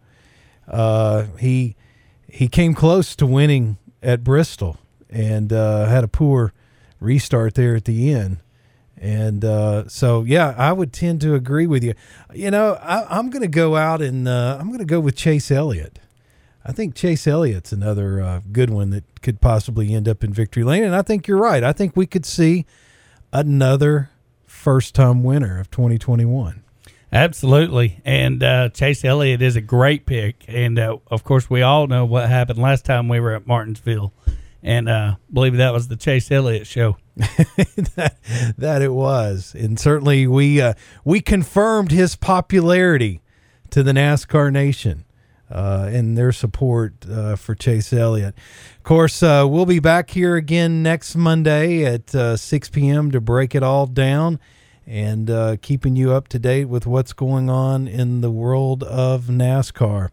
[0.67, 1.77] Uh, he
[2.29, 4.79] he came close to winning at Bristol
[5.09, 6.53] and uh, had a poor
[6.99, 8.39] restart there at the end.
[8.99, 11.95] And uh, so, yeah, I would tend to agree with you.
[12.35, 15.17] You know, I, am going to go out and uh, I'm going to go with
[15.17, 15.99] Chase Elliott.
[16.65, 20.65] I think Chase Elliott's another uh, good one that could possibly end up in victory
[20.65, 20.83] lane.
[20.83, 21.63] And I think you're right.
[21.63, 22.67] I think we could see
[23.33, 24.11] another
[24.47, 26.65] first time winner of 2021.
[27.13, 28.01] Absolutely.
[28.05, 30.45] And uh, Chase Elliott is a great pick.
[30.49, 34.13] And uh, of course, we all know what happened last time we were at Martinsville.
[34.63, 36.97] And uh, believe that was the Chase Elliott show.
[37.97, 38.17] that,
[38.59, 39.55] that, it was.
[39.55, 43.23] And certainly we, uh, we confirmed his popularity
[43.71, 45.05] to the NASCAR nation
[45.51, 48.35] uh, and their support uh, for Chase Elliott.
[48.77, 53.11] Of course, uh, we'll be back here again next Monday at uh, 6 p.m.
[53.13, 54.39] to break it all down
[54.87, 59.25] and uh, keeping you up to date with what's going on in the world of
[59.25, 60.11] NASCAR.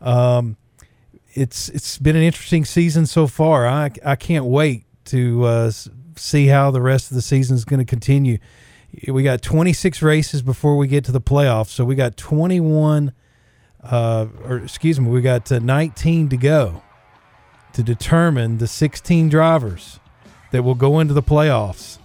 [0.00, 0.56] Um,
[1.34, 3.66] it's it's been an interesting season so far.
[3.66, 5.70] I I can't wait to uh,
[6.16, 8.38] see how the rest of the season is going to continue.
[9.08, 13.12] We got 26 races before we get to the playoffs, so we got 21
[13.90, 16.82] uh, or excuse me, we got uh, 19 to go
[17.72, 20.00] to determine the 16 drivers
[20.50, 21.98] that will go into the playoffs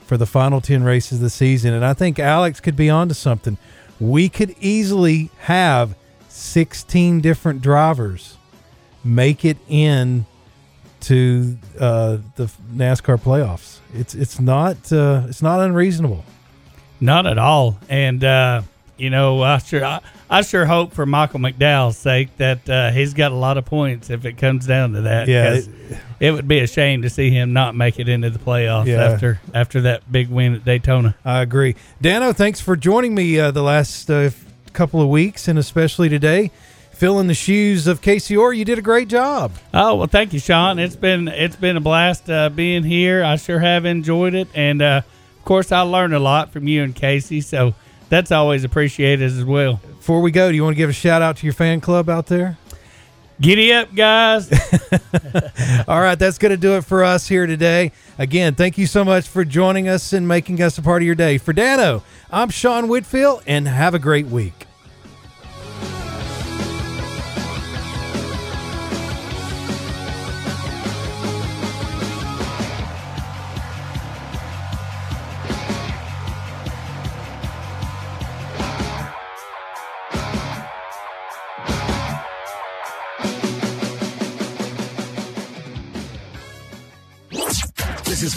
[0.00, 1.72] for the final 10 races of the season.
[1.72, 3.58] And I think Alex could be onto something.
[4.00, 5.94] We could easily have
[6.28, 8.36] 16 different drivers
[9.04, 10.26] make it in
[11.02, 13.78] to uh, the NASCAR playoffs.
[13.94, 16.24] It's it's not uh, it's not unreasonable.
[17.00, 17.78] Not at all.
[17.88, 18.62] And uh,
[18.96, 23.14] you know, I sure I, I sure hope for Michael McDowell's sake that uh, he's
[23.14, 25.26] got a lot of points if it comes down to that.
[25.26, 25.68] Yeah, 'cause
[26.20, 29.02] it, would be a shame to see him not make it into the playoffs Yeah.
[29.04, 31.16] after after that big win at Daytona.
[31.24, 31.74] I agree.
[32.00, 34.30] Dano, thanks for joining me uh, the last uh,
[34.74, 36.50] couple of weeks and especially today.
[37.00, 39.52] Filling the shoes of Casey Orr, you did a great job.
[39.72, 40.78] Oh well, thank you, Sean.
[40.78, 43.24] It's been it's been a blast uh, being here.
[43.24, 45.00] I sure have enjoyed it, and uh,
[45.38, 47.40] of course, I learned a lot from you and Casey.
[47.40, 47.74] So
[48.10, 49.80] that's always appreciated as well.
[49.82, 52.10] Before we go, do you want to give a shout out to your fan club
[52.10, 52.58] out there?
[53.40, 54.52] Giddy up, guys!
[55.88, 57.92] All right, that's going to do it for us here today.
[58.18, 61.14] Again, thank you so much for joining us and making us a part of your
[61.14, 61.38] day.
[61.38, 64.66] For Dano, I'm Sean Whitfield, and have a great week.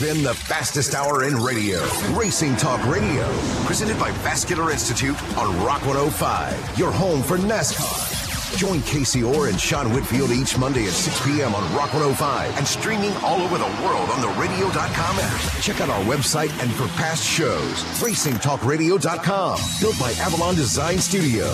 [0.03, 1.81] Been the fastest hour in radio,
[2.11, 3.25] Racing Talk Radio,
[3.65, 8.57] presented by Vascular Institute on Rock 105, your home for NASCAR.
[8.57, 11.55] Join Casey Orr and Sean Whitfield each Monday at 6 p.m.
[11.55, 15.61] on Rock 105 and streaming all over the world on the radio.com app.
[15.61, 21.47] Check out our website and for past shows, racingtalkradio.com, built by Avalon Design Studio.